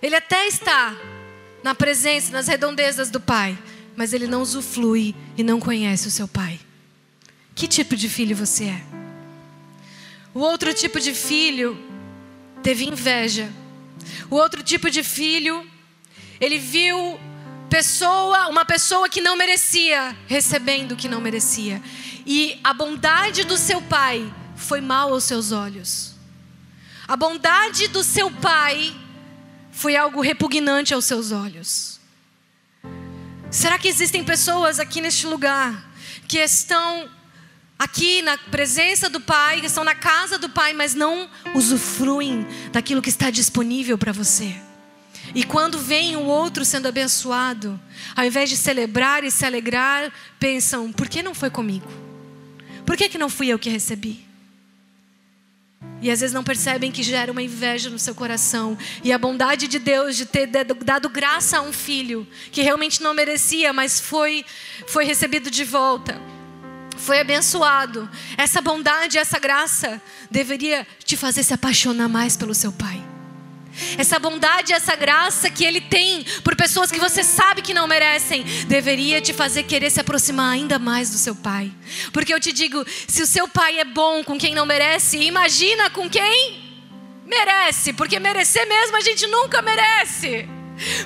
Ele 0.00 0.14
até 0.14 0.46
está 0.46 0.96
na 1.62 1.74
presença, 1.74 2.32
nas 2.32 2.48
redondezas 2.48 3.10
do 3.10 3.20
Pai, 3.20 3.58
mas 3.96 4.12
ele 4.12 4.26
não 4.26 4.42
usufrui 4.42 5.14
e 5.36 5.42
não 5.42 5.58
conhece 5.58 6.06
o 6.08 6.10
seu 6.10 6.28
Pai. 6.28 6.60
Que 7.56 7.66
tipo 7.66 7.96
de 7.96 8.08
filho 8.08 8.36
você 8.36 8.66
é? 8.66 8.84
O 10.32 10.38
outro 10.38 10.72
tipo 10.72 11.00
de 11.00 11.12
filho 11.12 11.76
teve 12.62 12.86
inveja. 12.86 13.50
O 14.30 14.36
outro 14.36 14.62
tipo 14.62 14.88
de 14.88 15.02
filho, 15.02 15.68
ele 16.40 16.58
viu 16.58 17.18
pessoa, 17.68 18.46
uma 18.46 18.64
pessoa 18.64 19.08
que 19.08 19.20
não 19.20 19.36
merecia, 19.36 20.16
recebendo 20.28 20.92
o 20.92 20.96
que 20.96 21.08
não 21.08 21.20
merecia 21.20 21.82
e 22.26 22.58
a 22.64 22.74
bondade 22.74 23.44
do 23.44 23.56
seu 23.56 23.80
pai 23.80 24.34
foi 24.56 24.80
mal 24.80 25.12
aos 25.12 25.22
seus 25.22 25.52
olhos. 25.52 26.14
A 27.06 27.16
bondade 27.16 27.86
do 27.86 28.02
seu 28.02 28.28
pai 28.30 28.94
foi 29.70 29.94
algo 29.94 30.20
repugnante 30.20 30.92
aos 30.92 31.04
seus 31.04 31.30
olhos. 31.30 32.00
Será 33.48 33.78
que 33.78 33.86
existem 33.86 34.24
pessoas 34.24 34.80
aqui 34.80 35.00
neste 35.00 35.24
lugar 35.26 35.88
que 36.26 36.38
estão 36.38 37.08
aqui 37.78 38.22
na 38.22 38.38
presença 38.38 39.08
do 39.08 39.20
Pai, 39.20 39.60
estão 39.60 39.84
na 39.84 39.94
casa 39.94 40.38
do 40.38 40.48
Pai, 40.48 40.72
mas 40.72 40.94
não 40.94 41.28
usufruem 41.54 42.46
daquilo 42.72 43.02
que 43.02 43.08
está 43.08 43.30
disponível 43.30 43.98
para 43.98 44.12
você? 44.12 44.54
E 45.34 45.44
quando 45.44 45.78
vem 45.78 46.16
o 46.16 46.24
outro 46.24 46.64
sendo 46.64 46.88
abençoado, 46.88 47.80
ao 48.14 48.24
invés 48.24 48.48
de 48.48 48.56
celebrar 48.56 49.24
e 49.24 49.30
se 49.30 49.44
alegrar, 49.44 50.12
pensam: 50.38 50.92
por 50.92 51.08
que 51.08 51.22
não 51.22 51.34
foi 51.34 51.50
comigo? 51.50 51.90
Por 52.84 52.96
que, 52.96 53.08
que 53.08 53.18
não 53.18 53.28
fui 53.28 53.48
eu 53.48 53.58
que 53.58 53.68
recebi? 53.68 54.24
E 56.00 56.10
às 56.10 56.20
vezes 56.20 56.32
não 56.32 56.44
percebem 56.44 56.92
que 56.92 57.02
gera 57.02 57.32
uma 57.32 57.42
inveja 57.42 57.90
no 57.90 57.98
seu 57.98 58.14
coração. 58.14 58.78
E 59.02 59.12
a 59.12 59.18
bondade 59.18 59.66
de 59.66 59.78
Deus 59.78 60.16
de 60.16 60.26
ter 60.26 60.46
dado 60.46 61.08
graça 61.08 61.58
a 61.58 61.62
um 61.62 61.72
filho 61.72 62.26
que 62.52 62.62
realmente 62.62 63.02
não 63.02 63.14
merecia, 63.14 63.72
mas 63.72 63.98
foi, 63.98 64.44
foi 64.86 65.04
recebido 65.04 65.50
de 65.50 65.64
volta. 65.64 66.20
Foi 66.96 67.20
abençoado. 67.20 68.08
Essa 68.36 68.60
bondade, 68.60 69.18
essa 69.18 69.38
graça 69.38 70.00
deveria 70.30 70.86
te 71.04 71.16
fazer 71.16 71.42
se 71.42 71.54
apaixonar 71.54 72.08
mais 72.08 72.36
pelo 72.36 72.54
seu 72.54 72.72
pai 72.72 73.02
essa 73.98 74.18
bondade, 74.18 74.72
essa 74.72 74.96
graça 74.96 75.50
que 75.50 75.64
Ele 75.64 75.80
tem 75.80 76.24
por 76.42 76.56
pessoas 76.56 76.90
que 76.90 76.98
você 76.98 77.22
sabe 77.22 77.62
que 77.62 77.74
não 77.74 77.86
merecem, 77.86 78.42
deveria 78.66 79.20
te 79.20 79.32
fazer 79.32 79.64
querer 79.64 79.90
se 79.90 80.00
aproximar 80.00 80.52
ainda 80.52 80.78
mais 80.78 81.10
do 81.10 81.18
seu 81.18 81.34
Pai. 81.34 81.70
Porque 82.12 82.32
eu 82.32 82.40
te 82.40 82.52
digo: 82.52 82.84
se 83.06 83.22
o 83.22 83.26
seu 83.26 83.46
Pai 83.48 83.78
é 83.78 83.84
bom 83.84 84.24
com 84.24 84.38
quem 84.38 84.54
não 84.54 84.66
merece, 84.66 85.18
imagina 85.18 85.90
com 85.90 86.08
quem 86.08 86.64
merece, 87.26 87.92
porque 87.92 88.18
merecer 88.18 88.66
mesmo 88.66 88.96
a 88.96 89.00
gente 89.00 89.26
nunca 89.26 89.60
merece. 89.60 90.48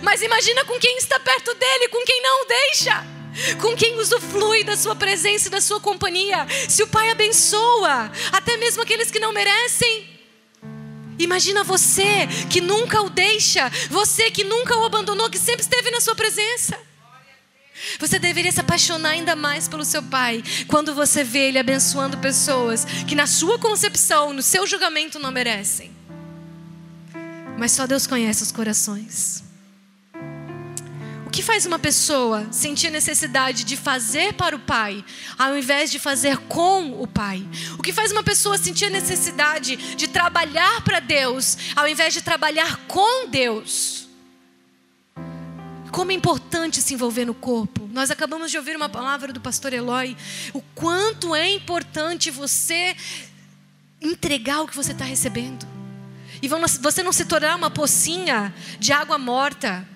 Mas 0.02 0.22
imagina 0.22 0.64
com 0.64 0.78
quem 0.78 0.96
está 0.98 1.18
perto 1.20 1.54
dele, 1.54 1.88
com 1.88 2.04
quem 2.04 2.22
não 2.22 2.42
o 2.42 2.46
deixa 2.46 3.19
com 3.60 3.76
quem 3.76 3.98
usufrui 3.98 4.64
da 4.64 4.76
sua 4.76 4.94
presença 4.94 5.48
e 5.48 5.50
da 5.50 5.60
sua 5.60 5.80
companhia. 5.80 6.46
Se 6.68 6.82
o 6.82 6.86
Pai 6.86 7.10
abençoa, 7.10 8.10
até 8.32 8.56
mesmo 8.56 8.82
aqueles 8.82 9.10
que 9.10 9.20
não 9.20 9.32
merecem, 9.32 10.20
Imagina 11.18 11.62
você 11.62 12.26
que 12.48 12.62
nunca 12.62 13.02
o 13.02 13.10
deixa, 13.10 13.70
você 13.90 14.30
que 14.30 14.42
nunca 14.42 14.74
o 14.74 14.84
abandonou, 14.86 15.28
que 15.28 15.38
sempre 15.38 15.60
esteve 15.60 15.90
na 15.90 16.00
sua 16.00 16.14
presença. 16.14 16.78
Você 17.98 18.18
deveria 18.18 18.50
se 18.50 18.60
apaixonar 18.60 19.10
ainda 19.10 19.36
mais 19.36 19.68
pelo 19.68 19.84
seu 19.84 20.02
pai 20.02 20.42
quando 20.66 20.94
você 20.94 21.22
vê 21.22 21.48
ele 21.48 21.58
abençoando 21.58 22.18
pessoas 22.18 22.84
que, 23.06 23.14
na 23.14 23.26
sua 23.26 23.58
concepção, 23.58 24.32
no 24.32 24.42
seu 24.42 24.66
julgamento, 24.66 25.18
não 25.18 25.30
merecem. 25.30 25.90
Mas 27.58 27.72
só 27.72 27.86
Deus 27.86 28.06
conhece 28.06 28.42
os 28.42 28.50
corações. 28.50 29.49
O 31.30 31.32
que 31.32 31.44
faz 31.44 31.64
uma 31.64 31.78
pessoa 31.78 32.48
sentir 32.50 32.88
a 32.88 32.90
necessidade 32.90 33.62
de 33.62 33.76
fazer 33.76 34.34
para 34.34 34.56
o 34.56 34.58
pai, 34.58 35.04
ao 35.38 35.56
invés 35.56 35.88
de 35.88 35.96
fazer 35.96 36.36
com 36.48 37.00
o 37.00 37.06
pai? 37.06 37.46
O 37.78 37.82
que 37.84 37.92
faz 37.92 38.10
uma 38.10 38.24
pessoa 38.24 38.58
sentir 38.58 38.86
a 38.86 38.90
necessidade 38.90 39.76
de 39.94 40.08
trabalhar 40.08 40.82
para 40.82 40.98
Deus, 40.98 41.56
ao 41.76 41.86
invés 41.86 42.14
de 42.14 42.20
trabalhar 42.20 42.80
com 42.88 43.28
Deus? 43.28 44.08
Como 45.92 46.10
é 46.10 46.14
importante 46.14 46.82
se 46.82 46.94
envolver 46.94 47.24
no 47.24 47.34
corpo. 47.34 47.88
Nós 47.92 48.10
acabamos 48.10 48.50
de 48.50 48.58
ouvir 48.58 48.74
uma 48.74 48.88
palavra 48.88 49.32
do 49.32 49.40
pastor 49.40 49.72
Eloy. 49.72 50.16
O 50.52 50.60
quanto 50.74 51.32
é 51.32 51.48
importante 51.48 52.28
você 52.28 52.96
entregar 54.02 54.62
o 54.62 54.66
que 54.66 54.74
você 54.74 54.90
está 54.90 55.04
recebendo. 55.04 55.64
e 56.42 56.48
você 56.48 57.04
não 57.04 57.12
se 57.12 57.24
tornar 57.24 57.54
uma 57.54 57.70
pocinha 57.70 58.52
de 58.80 58.92
água 58.92 59.16
morta. 59.16 59.86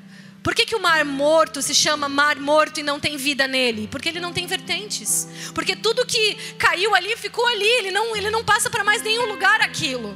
Por 0.44 0.54
que, 0.54 0.66
que 0.66 0.76
o 0.76 0.80
mar 0.80 1.02
morto 1.06 1.62
se 1.62 1.74
chama 1.74 2.06
mar 2.06 2.36
morto 2.36 2.78
e 2.78 2.82
não 2.82 3.00
tem 3.00 3.16
vida 3.16 3.48
nele? 3.48 3.88
Porque 3.90 4.10
ele 4.10 4.20
não 4.20 4.30
tem 4.30 4.46
vertentes. 4.46 5.26
Porque 5.54 5.74
tudo 5.74 6.04
que 6.04 6.34
caiu 6.58 6.94
ali 6.94 7.16
ficou 7.16 7.46
ali, 7.46 7.66
ele 7.78 7.90
não, 7.90 8.14
ele 8.14 8.28
não 8.28 8.44
passa 8.44 8.68
para 8.68 8.84
mais 8.84 9.00
nenhum 9.00 9.24
lugar 9.24 9.62
aquilo. 9.62 10.14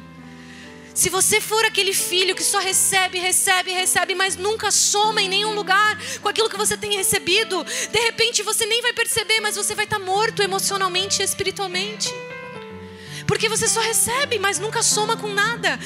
Se 0.94 1.08
você 1.08 1.40
for 1.40 1.64
aquele 1.64 1.94
filho 1.94 2.34
que 2.34 2.42
só 2.42 2.58
recebe, 2.58 3.18
recebe, 3.18 3.70
recebe, 3.70 4.14
mas 4.14 4.36
nunca 4.36 4.70
soma 4.70 5.22
em 5.22 5.30
nenhum 5.30 5.54
lugar 5.54 5.98
com 6.20 6.28
aquilo 6.28 6.50
que 6.50 6.58
você 6.58 6.76
tem 6.76 6.94
recebido, 6.94 7.64
de 7.90 7.98
repente 8.00 8.42
você 8.42 8.66
nem 8.66 8.82
vai 8.82 8.92
perceber, 8.92 9.40
mas 9.40 9.56
você 9.56 9.74
vai 9.74 9.86
estar 9.86 9.98
morto 9.98 10.42
emocionalmente 10.42 11.22
e 11.22 11.24
espiritualmente. 11.24 12.12
Porque 13.28 13.46
você 13.46 13.68
só 13.68 13.80
recebe, 13.80 14.38
mas 14.38 14.58
nunca 14.58 14.82
soma 14.82 15.14
com 15.14 15.28
nada. 15.28 15.78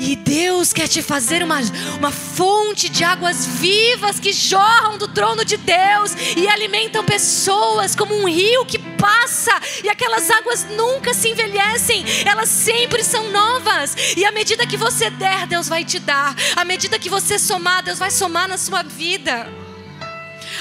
E 0.00 0.16
Deus 0.16 0.72
quer 0.72 0.88
te 0.88 1.00
fazer 1.00 1.40
uma, 1.40 1.60
uma 1.96 2.10
fonte 2.10 2.88
de 2.88 3.04
águas 3.04 3.46
vivas 3.46 4.18
que 4.18 4.32
jorram 4.32 4.98
do 4.98 5.06
trono 5.06 5.44
de 5.44 5.56
Deus 5.56 6.12
e 6.36 6.48
alimentam 6.48 7.04
pessoas 7.04 7.94
como 7.94 8.12
um 8.20 8.28
rio 8.28 8.66
que 8.66 8.80
passa 8.80 9.52
e 9.84 9.88
aquelas 9.88 10.28
águas 10.28 10.66
nunca 10.70 11.14
se 11.14 11.28
envelhecem, 11.28 12.04
elas 12.26 12.48
sempre 12.48 13.04
são 13.04 13.30
novas. 13.30 13.94
E 14.16 14.24
à 14.24 14.32
medida 14.32 14.66
que 14.66 14.76
você 14.76 15.08
der, 15.08 15.46
Deus 15.46 15.68
vai 15.68 15.84
te 15.84 16.00
dar. 16.00 16.34
À 16.56 16.64
medida 16.64 16.98
que 16.98 17.08
você 17.08 17.38
somar, 17.38 17.84
Deus 17.84 18.00
vai 18.00 18.10
somar 18.10 18.48
na 18.48 18.58
sua 18.58 18.82
vida. 18.82 19.48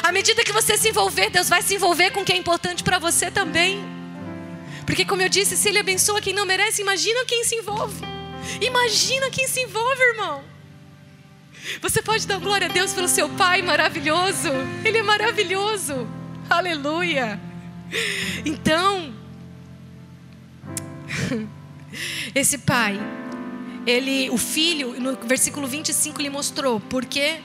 À 0.04 0.12
medida 0.12 0.44
que 0.44 0.52
você 0.52 0.78
se 0.78 0.90
envolver, 0.90 1.32
Deus 1.32 1.50
vai 1.50 1.64
se 1.64 1.74
envolver 1.74 2.12
com 2.12 2.24
quem 2.24 2.36
é 2.36 2.40
importante 2.40 2.84
para 2.84 3.00
você 3.00 3.32
também. 3.32 3.91
Porque, 4.86 5.06
como 5.06 5.22
eu 5.22 5.30
disse, 5.30 5.56
se 5.56 5.70
Ele 5.70 5.80
abençoa 5.80 6.22
quem 6.22 6.34
não 6.34 6.46
merece, 6.46 6.82
imagina 6.82 7.26
quem 7.26 7.44
se 7.44 7.56
envolve. 7.56 8.02
Imagina 8.60 9.30
quem 9.30 9.48
se 9.48 9.62
envolve, 9.62 10.02
irmão. 10.02 10.44
Você 11.82 12.02
pode 12.02 12.26
dar 12.28 12.40
glória 12.40 12.68
a 12.68 12.72
Deus 12.72 12.94
pelo 12.94 13.08
seu 13.08 13.30
pai 13.30 13.62
maravilhoso. 13.62 14.50
Ele 14.84 14.98
é 14.98 15.04
maravilhoso. 15.04 16.08
Aleluia. 16.50 17.40
Então, 18.46 19.14
esse 22.34 22.58
pai, 22.60 23.00
ele, 23.86 24.30
o 24.30 24.38
filho, 24.38 25.00
no 25.00 25.16
versículo 25.28 25.68
25 25.68 26.22
lhe 26.22 26.30
mostrou 26.30 26.80
porque 26.80 27.42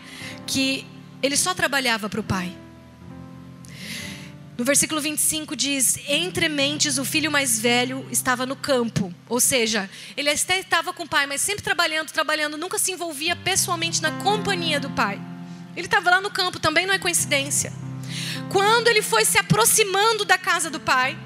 que 0.46 0.86
ele 1.22 1.36
só 1.36 1.54
trabalhava 1.54 2.08
para 2.08 2.20
o 2.20 2.24
pai. 2.24 2.52
No 4.56 4.64
versículo 4.64 5.00
25 5.00 5.54
diz: 5.54 5.98
Entre 6.08 6.48
mentes, 6.48 6.96
o 6.96 7.04
filho 7.04 7.30
mais 7.30 7.60
velho 7.60 8.06
estava 8.10 8.46
no 8.46 8.56
campo. 8.56 9.12
Ou 9.28 9.38
seja, 9.38 9.88
ele 10.16 10.30
até 10.30 10.58
estava 10.58 10.92
com 10.92 11.02
o 11.02 11.08
pai, 11.08 11.26
mas 11.26 11.42
sempre 11.42 11.62
trabalhando, 11.62 12.10
trabalhando, 12.10 12.56
nunca 12.56 12.78
se 12.78 12.92
envolvia 12.92 13.36
pessoalmente 13.36 14.00
na 14.00 14.12
companhia 14.22 14.80
do 14.80 14.90
pai. 14.90 15.20
Ele 15.76 15.86
estava 15.86 16.10
lá 16.10 16.20
no 16.22 16.30
campo, 16.30 16.58
também 16.58 16.86
não 16.86 16.94
é 16.94 16.98
coincidência. 16.98 17.70
Quando 18.50 18.88
ele 18.88 19.02
foi 19.02 19.26
se 19.26 19.36
aproximando 19.36 20.24
da 20.24 20.38
casa 20.38 20.70
do 20.70 20.80
pai, 20.80 21.18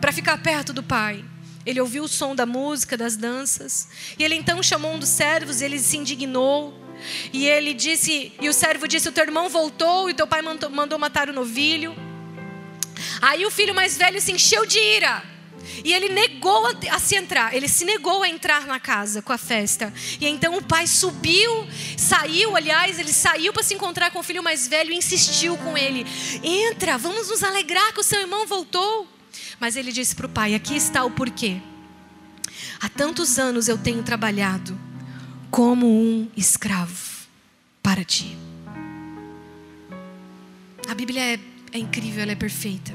para 0.00 0.12
ficar 0.12 0.38
perto 0.38 0.72
do 0.72 0.82
pai, 0.82 1.24
ele 1.64 1.80
ouviu 1.80 2.04
o 2.04 2.08
som 2.08 2.34
da 2.34 2.44
música, 2.44 2.96
das 2.96 3.16
danças, 3.16 3.88
e 4.18 4.24
ele 4.24 4.34
então 4.34 4.60
chamou 4.60 4.92
um 4.94 4.98
dos 4.98 5.08
servos, 5.08 5.60
ele 5.60 5.78
se 5.78 5.96
indignou 5.96 6.85
e 7.32 7.46
ele 7.46 7.74
disse, 7.74 8.32
e 8.40 8.48
o 8.48 8.52
servo 8.52 8.86
disse: 8.88 9.08
O 9.08 9.12
teu 9.12 9.24
irmão 9.24 9.48
voltou 9.48 10.08
e 10.08 10.14
teu 10.14 10.26
pai 10.26 10.42
mandou, 10.42 10.70
mandou 10.70 10.98
matar 10.98 11.28
o 11.28 11.32
novilho. 11.32 11.94
Aí 13.20 13.44
o 13.44 13.50
filho 13.50 13.74
mais 13.74 13.96
velho 13.96 14.20
se 14.20 14.32
encheu 14.32 14.64
de 14.66 14.78
ira. 14.78 15.22
E 15.84 15.92
ele 15.92 16.08
negou 16.08 16.66
a, 16.66 16.74
a, 16.92 16.98
se 16.98 17.16
entrar, 17.16 17.52
ele 17.52 17.68
se 17.68 17.84
negou 17.84 18.22
a 18.22 18.28
entrar 18.28 18.66
na 18.66 18.78
casa 18.78 19.20
com 19.20 19.32
a 19.32 19.38
festa. 19.38 19.92
E 20.20 20.26
então 20.26 20.56
o 20.56 20.62
pai 20.62 20.86
subiu, 20.86 21.66
saiu, 21.96 22.56
aliás, 22.56 22.98
ele 22.98 23.12
saiu 23.12 23.52
para 23.52 23.62
se 23.62 23.74
encontrar 23.74 24.10
com 24.10 24.20
o 24.20 24.22
filho 24.22 24.42
mais 24.42 24.68
velho 24.68 24.92
e 24.92 24.96
insistiu 24.96 25.56
com 25.58 25.76
ele: 25.76 26.06
Entra, 26.42 26.96
vamos 26.96 27.28
nos 27.28 27.42
alegrar 27.42 27.92
que 27.92 28.00
o 28.00 28.04
seu 28.04 28.20
irmão 28.20 28.46
voltou. 28.46 29.08
Mas 29.58 29.76
ele 29.76 29.92
disse 29.92 30.14
para 30.14 30.26
o 30.26 30.30
pai: 30.30 30.54
Aqui 30.54 30.76
está 30.76 31.04
o 31.04 31.10
porquê. 31.10 31.60
Há 32.80 32.88
tantos 32.88 33.38
anos 33.38 33.68
eu 33.68 33.76
tenho 33.76 34.02
trabalhado 34.02 34.85
como 35.50 35.86
um 35.86 36.28
escravo 36.36 37.26
para 37.82 38.04
ti. 38.04 38.36
A 40.88 40.94
Bíblia 40.94 41.34
é, 41.34 41.40
é 41.72 41.78
incrível, 41.78 42.22
ela 42.22 42.32
é 42.32 42.36
perfeita. 42.36 42.92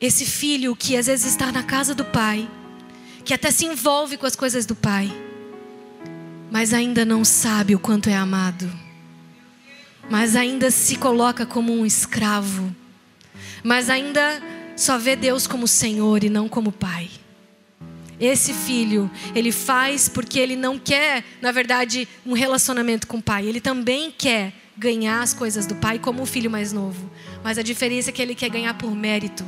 Esse 0.00 0.26
filho 0.26 0.74
que 0.74 0.96
às 0.96 1.06
vezes 1.06 1.26
está 1.26 1.50
na 1.52 1.62
casa 1.62 1.94
do 1.94 2.04
pai, 2.04 2.48
que 3.24 3.32
até 3.32 3.50
se 3.50 3.64
envolve 3.64 4.16
com 4.16 4.26
as 4.26 4.36
coisas 4.36 4.66
do 4.66 4.74
pai, 4.74 5.10
mas 6.50 6.72
ainda 6.72 7.04
não 7.04 7.24
sabe 7.24 7.74
o 7.74 7.78
quanto 7.78 8.08
é 8.08 8.16
amado, 8.16 8.70
mas 10.10 10.36
ainda 10.36 10.70
se 10.70 10.96
coloca 10.96 11.46
como 11.46 11.72
um 11.72 11.86
escravo, 11.86 12.74
mas 13.62 13.88
ainda 13.88 14.42
só 14.76 14.98
vê 14.98 15.16
Deus 15.16 15.46
como 15.46 15.68
Senhor 15.68 16.24
e 16.24 16.28
não 16.28 16.48
como 16.48 16.72
Pai. 16.72 17.10
Esse 18.20 18.52
filho, 18.52 19.10
ele 19.34 19.50
faz 19.50 20.08
porque 20.08 20.38
ele 20.38 20.56
não 20.56 20.78
quer, 20.78 21.24
na 21.40 21.50
verdade, 21.50 22.08
um 22.24 22.32
relacionamento 22.32 23.06
com 23.06 23.18
o 23.18 23.22
pai. 23.22 23.46
Ele 23.46 23.60
também 23.60 24.10
quer 24.16 24.52
ganhar 24.76 25.22
as 25.22 25.34
coisas 25.34 25.66
do 25.66 25.74
pai 25.74 25.98
como 25.98 26.22
o 26.22 26.26
filho 26.26 26.50
mais 26.50 26.72
novo. 26.72 27.10
Mas 27.42 27.58
a 27.58 27.62
diferença 27.62 28.10
é 28.10 28.12
que 28.12 28.22
ele 28.22 28.34
quer 28.34 28.50
ganhar 28.50 28.74
por 28.74 28.90
mérito, 28.90 29.44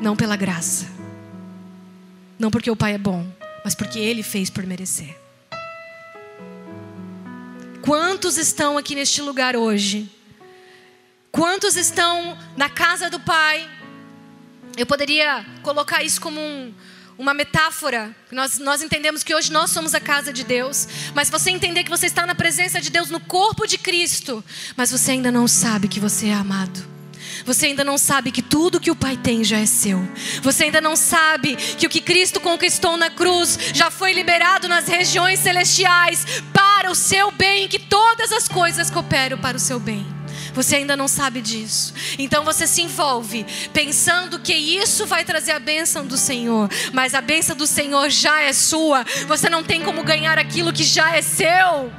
não 0.00 0.16
pela 0.16 0.36
graça. 0.36 0.86
Não 2.38 2.50
porque 2.50 2.70
o 2.70 2.76
pai 2.76 2.94
é 2.94 2.98
bom, 2.98 3.26
mas 3.64 3.74
porque 3.74 3.98
ele 3.98 4.22
fez 4.22 4.48
por 4.48 4.64
merecer. 4.64 5.16
Quantos 7.82 8.36
estão 8.36 8.76
aqui 8.76 8.94
neste 8.94 9.22
lugar 9.22 9.56
hoje? 9.56 10.10
Quantos 11.32 11.76
estão 11.76 12.36
na 12.56 12.68
casa 12.68 13.08
do 13.08 13.18
pai? 13.20 13.68
Eu 14.78 14.86
poderia 14.86 15.44
colocar 15.60 16.04
isso 16.04 16.20
como 16.20 16.40
um, 16.40 16.72
uma 17.18 17.34
metáfora. 17.34 18.14
Nós, 18.30 18.60
nós 18.60 18.80
entendemos 18.80 19.24
que 19.24 19.34
hoje 19.34 19.50
nós 19.50 19.72
somos 19.72 19.92
a 19.92 19.98
casa 19.98 20.32
de 20.32 20.44
Deus. 20.44 20.86
Mas 21.16 21.28
você 21.28 21.50
entender 21.50 21.82
que 21.82 21.90
você 21.90 22.06
está 22.06 22.24
na 22.24 22.34
presença 22.34 22.80
de 22.80 22.88
Deus, 22.88 23.10
no 23.10 23.18
corpo 23.18 23.66
de 23.66 23.76
Cristo, 23.76 24.42
mas 24.76 24.92
você 24.92 25.10
ainda 25.10 25.32
não 25.32 25.48
sabe 25.48 25.88
que 25.88 25.98
você 25.98 26.28
é 26.28 26.32
amado. 26.32 26.80
Você 27.44 27.66
ainda 27.66 27.82
não 27.82 27.98
sabe 27.98 28.30
que 28.30 28.40
tudo 28.40 28.78
que 28.78 28.90
o 28.90 28.96
Pai 28.96 29.16
tem 29.16 29.42
já 29.42 29.58
é 29.58 29.66
seu. 29.66 30.00
Você 30.42 30.64
ainda 30.64 30.80
não 30.80 30.94
sabe 30.94 31.56
que 31.56 31.86
o 31.86 31.90
que 31.90 32.00
Cristo 32.00 32.38
conquistou 32.38 32.96
na 32.96 33.10
cruz 33.10 33.58
já 33.74 33.90
foi 33.90 34.12
liberado 34.12 34.68
nas 34.68 34.86
regiões 34.86 35.40
celestiais 35.40 36.24
para 36.52 36.88
o 36.88 36.94
seu 36.94 37.32
bem, 37.32 37.66
que 37.66 37.80
todas 37.80 38.30
as 38.30 38.46
coisas 38.46 38.90
cooperam 38.90 39.38
para 39.38 39.56
o 39.56 39.60
seu 39.60 39.80
bem. 39.80 40.17
Você 40.58 40.74
ainda 40.74 40.96
não 40.96 41.06
sabe 41.06 41.40
disso. 41.40 41.94
Então 42.18 42.44
você 42.44 42.66
se 42.66 42.82
envolve 42.82 43.46
pensando 43.72 44.40
que 44.40 44.52
isso 44.52 45.06
vai 45.06 45.24
trazer 45.24 45.52
a 45.52 45.60
bênção 45.60 46.04
do 46.04 46.16
Senhor. 46.16 46.68
Mas 46.92 47.14
a 47.14 47.20
bênção 47.20 47.54
do 47.54 47.64
Senhor 47.64 48.10
já 48.10 48.42
é 48.42 48.52
sua. 48.52 49.04
Você 49.28 49.48
não 49.48 49.62
tem 49.62 49.84
como 49.84 50.02
ganhar 50.02 50.36
aquilo 50.36 50.72
que 50.72 50.82
já 50.82 51.16
é 51.16 51.22
seu. 51.22 51.92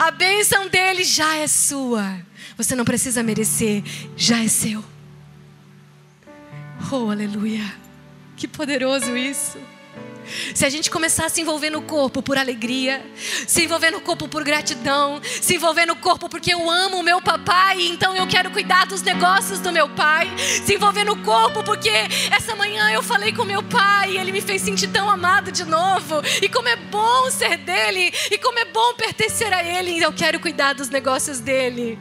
A 0.00 0.10
bênção 0.10 0.66
dele 0.68 1.04
já 1.04 1.36
é 1.36 1.46
sua. 1.46 2.18
Você 2.56 2.74
não 2.74 2.84
precisa 2.84 3.22
merecer, 3.22 3.84
já 4.16 4.42
é 4.42 4.48
seu. 4.48 4.84
Oh, 6.90 7.08
aleluia. 7.08 7.72
Que 8.36 8.48
poderoso 8.48 9.16
isso. 9.16 9.58
Se 10.54 10.64
a 10.64 10.70
gente 10.70 10.90
começar 10.90 11.26
a 11.26 11.28
se 11.28 11.40
envolver 11.40 11.70
no 11.70 11.82
corpo 11.82 12.22
por 12.22 12.38
alegria, 12.38 13.04
se 13.46 13.64
envolver 13.64 13.90
no 13.90 14.00
corpo 14.00 14.28
por 14.28 14.44
gratidão, 14.44 15.20
se 15.22 15.56
envolver 15.56 15.86
no 15.86 15.96
corpo 15.96 16.28
porque 16.28 16.52
eu 16.52 16.70
amo 16.70 16.98
o 16.98 17.02
meu 17.02 17.20
papai, 17.20 17.82
então 17.82 18.14
eu 18.16 18.26
quero 18.26 18.50
cuidar 18.50 18.86
dos 18.86 19.02
negócios 19.02 19.60
do 19.60 19.72
meu 19.72 19.88
pai, 19.88 20.30
se 20.64 20.74
envolver 20.74 21.04
no 21.04 21.16
corpo 21.22 21.62
porque 21.62 21.90
essa 22.30 22.54
manhã 22.54 22.90
eu 22.90 23.02
falei 23.02 23.32
com 23.32 23.44
meu 23.44 23.62
pai 23.62 24.12
e 24.12 24.18
ele 24.18 24.32
me 24.32 24.40
fez 24.40 24.62
sentir 24.62 24.88
tão 24.88 25.08
amado 25.10 25.50
de 25.52 25.64
novo, 25.64 26.22
e 26.42 26.48
como 26.48 26.68
é 26.68 26.76
bom 26.76 27.30
ser 27.30 27.56
dele, 27.58 28.12
e 28.30 28.38
como 28.38 28.58
é 28.58 28.64
bom 28.64 28.94
pertencer 28.94 29.52
a 29.52 29.62
ele, 29.62 29.92
e 29.92 30.02
eu 30.02 30.12
quero 30.12 30.40
cuidar 30.40 30.72
dos 30.72 30.88
negócios 30.88 31.40
dele. 31.40 31.98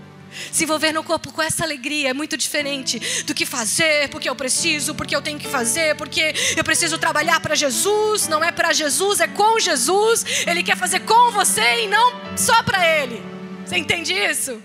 Se 0.52 0.64
envolver 0.64 0.92
no 0.92 1.04
corpo 1.04 1.32
com 1.32 1.42
essa 1.42 1.64
alegria 1.64 2.10
é 2.10 2.14
muito 2.14 2.38
diferente 2.38 3.24
do 3.24 3.34
que 3.34 3.46
fazer 3.46 4.10
porque 4.10 4.30
eu 4.30 4.36
preciso, 4.36 4.94
porque 4.96 5.16
eu 5.16 5.22
tenho 5.22 5.40
que 5.40 5.48
fazer, 5.48 5.96
porque 5.96 6.34
eu 6.56 6.64
preciso 6.64 6.98
trabalhar 6.98 7.40
para 7.40 7.56
Jesus. 7.56 8.28
Não 8.28 8.44
é 8.44 8.52
para 8.52 8.74
Jesus, 8.74 9.20
é 9.20 9.28
com 9.28 9.60
Jesus. 9.60 10.26
Ele 10.48 10.64
quer 10.64 10.78
fazer 10.78 11.02
com 11.02 11.32
você 11.32 11.84
e 11.84 11.88
não 11.88 12.38
só 12.38 12.62
para 12.64 12.86
Ele. 12.88 13.22
Você 13.66 13.78
entende 13.78 14.14
isso? 14.14 14.62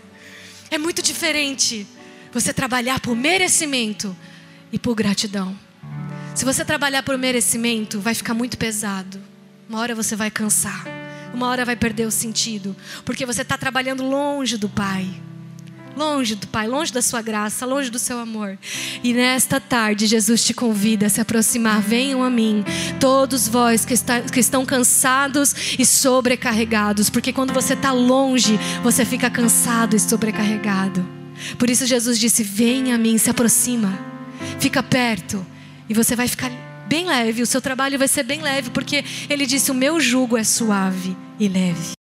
É 0.70 0.78
muito 0.78 1.00
diferente 1.02 1.87
você 2.33 2.52
trabalhar 2.52 3.00
por 3.00 3.16
merecimento 3.16 4.16
e 4.70 4.78
por 4.78 4.94
gratidão. 4.94 5.59
Se 6.35 6.44
você 6.44 6.64
trabalhar 6.64 7.02
por 7.02 7.16
merecimento, 7.16 8.00
vai 8.00 8.14
ficar 8.14 8.35
muito 8.35 8.59
pesado. 8.59 9.20
Uma 9.68 9.81
hora 9.81 9.94
você 9.94 10.14
vai 10.14 10.31
cansar. 10.31 10.85
Uma 11.33 11.48
hora 11.48 11.64
vai 11.64 11.76
perder 11.76 12.07
o 12.07 12.11
sentido. 12.11 12.76
Porque 13.04 13.26
você 13.26 13.42
está 13.42 13.57
trabalhando 13.57 14.04
longe 14.04 14.57
do 14.57 14.68
Pai 14.68 15.09
longe 15.99 16.37
do 16.37 16.47
Pai, 16.47 16.69
longe 16.69 16.93
da 16.93 17.03
sua 17.03 17.21
graça, 17.21 17.67
longe 17.67 17.91
do 17.91 17.99
seu 17.99 18.19
amor. 18.19 18.57
E 19.03 19.13
nesta 19.13 19.61
tarde, 19.61 20.07
Jesus 20.07 20.45
te 20.45 20.55
convida 20.55 21.07
a 21.07 21.09
se 21.11 21.21
aproximar. 21.21 21.83
Venham 21.83 22.23
a 22.23 22.31
mim, 22.31 22.65
todos 23.01 23.49
vós 23.49 23.85
que, 23.85 23.93
está, 23.93 24.21
que 24.21 24.39
estão 24.39 24.65
cansados 24.65 25.77
e 25.77 25.85
sobrecarregados, 25.85 27.11
porque 27.11 27.33
quando 27.33 27.53
você 27.53 27.75
está 27.75 27.91
longe, 27.93 28.59
você 28.83 29.05
fica 29.05 29.29
cansado 29.29 29.97
e 29.97 30.01
sobrecarregado. 30.01 31.05
Por 31.59 31.69
isso, 31.69 31.85
Jesus 31.85 32.19
disse: 32.19 32.45
Venha 32.45 32.95
a 32.95 32.99
mim, 32.99 33.19
se 33.19 33.31
aproxima, 33.31 33.99
fica 34.61 34.83
perto, 34.83 35.45
e 35.89 35.95
você 35.95 36.15
vai 36.15 36.29
ficar 36.29 36.51
bem 36.89 37.07
leve, 37.07 37.43
o 37.43 37.47
seu 37.47 37.61
trabalho 37.61 37.99
vai 37.99 38.09
ser 38.09 38.23
bem 38.23 38.41
leve, 38.41 38.71
porque 38.71 39.05
Ele 39.29 39.47
disse: 39.47 39.71
O 39.71 39.75
meu 39.75 40.01
jugo 40.01 40.37
é 40.37 40.45
suave 40.45 41.17
e 41.39 41.49
leve. 41.49 41.98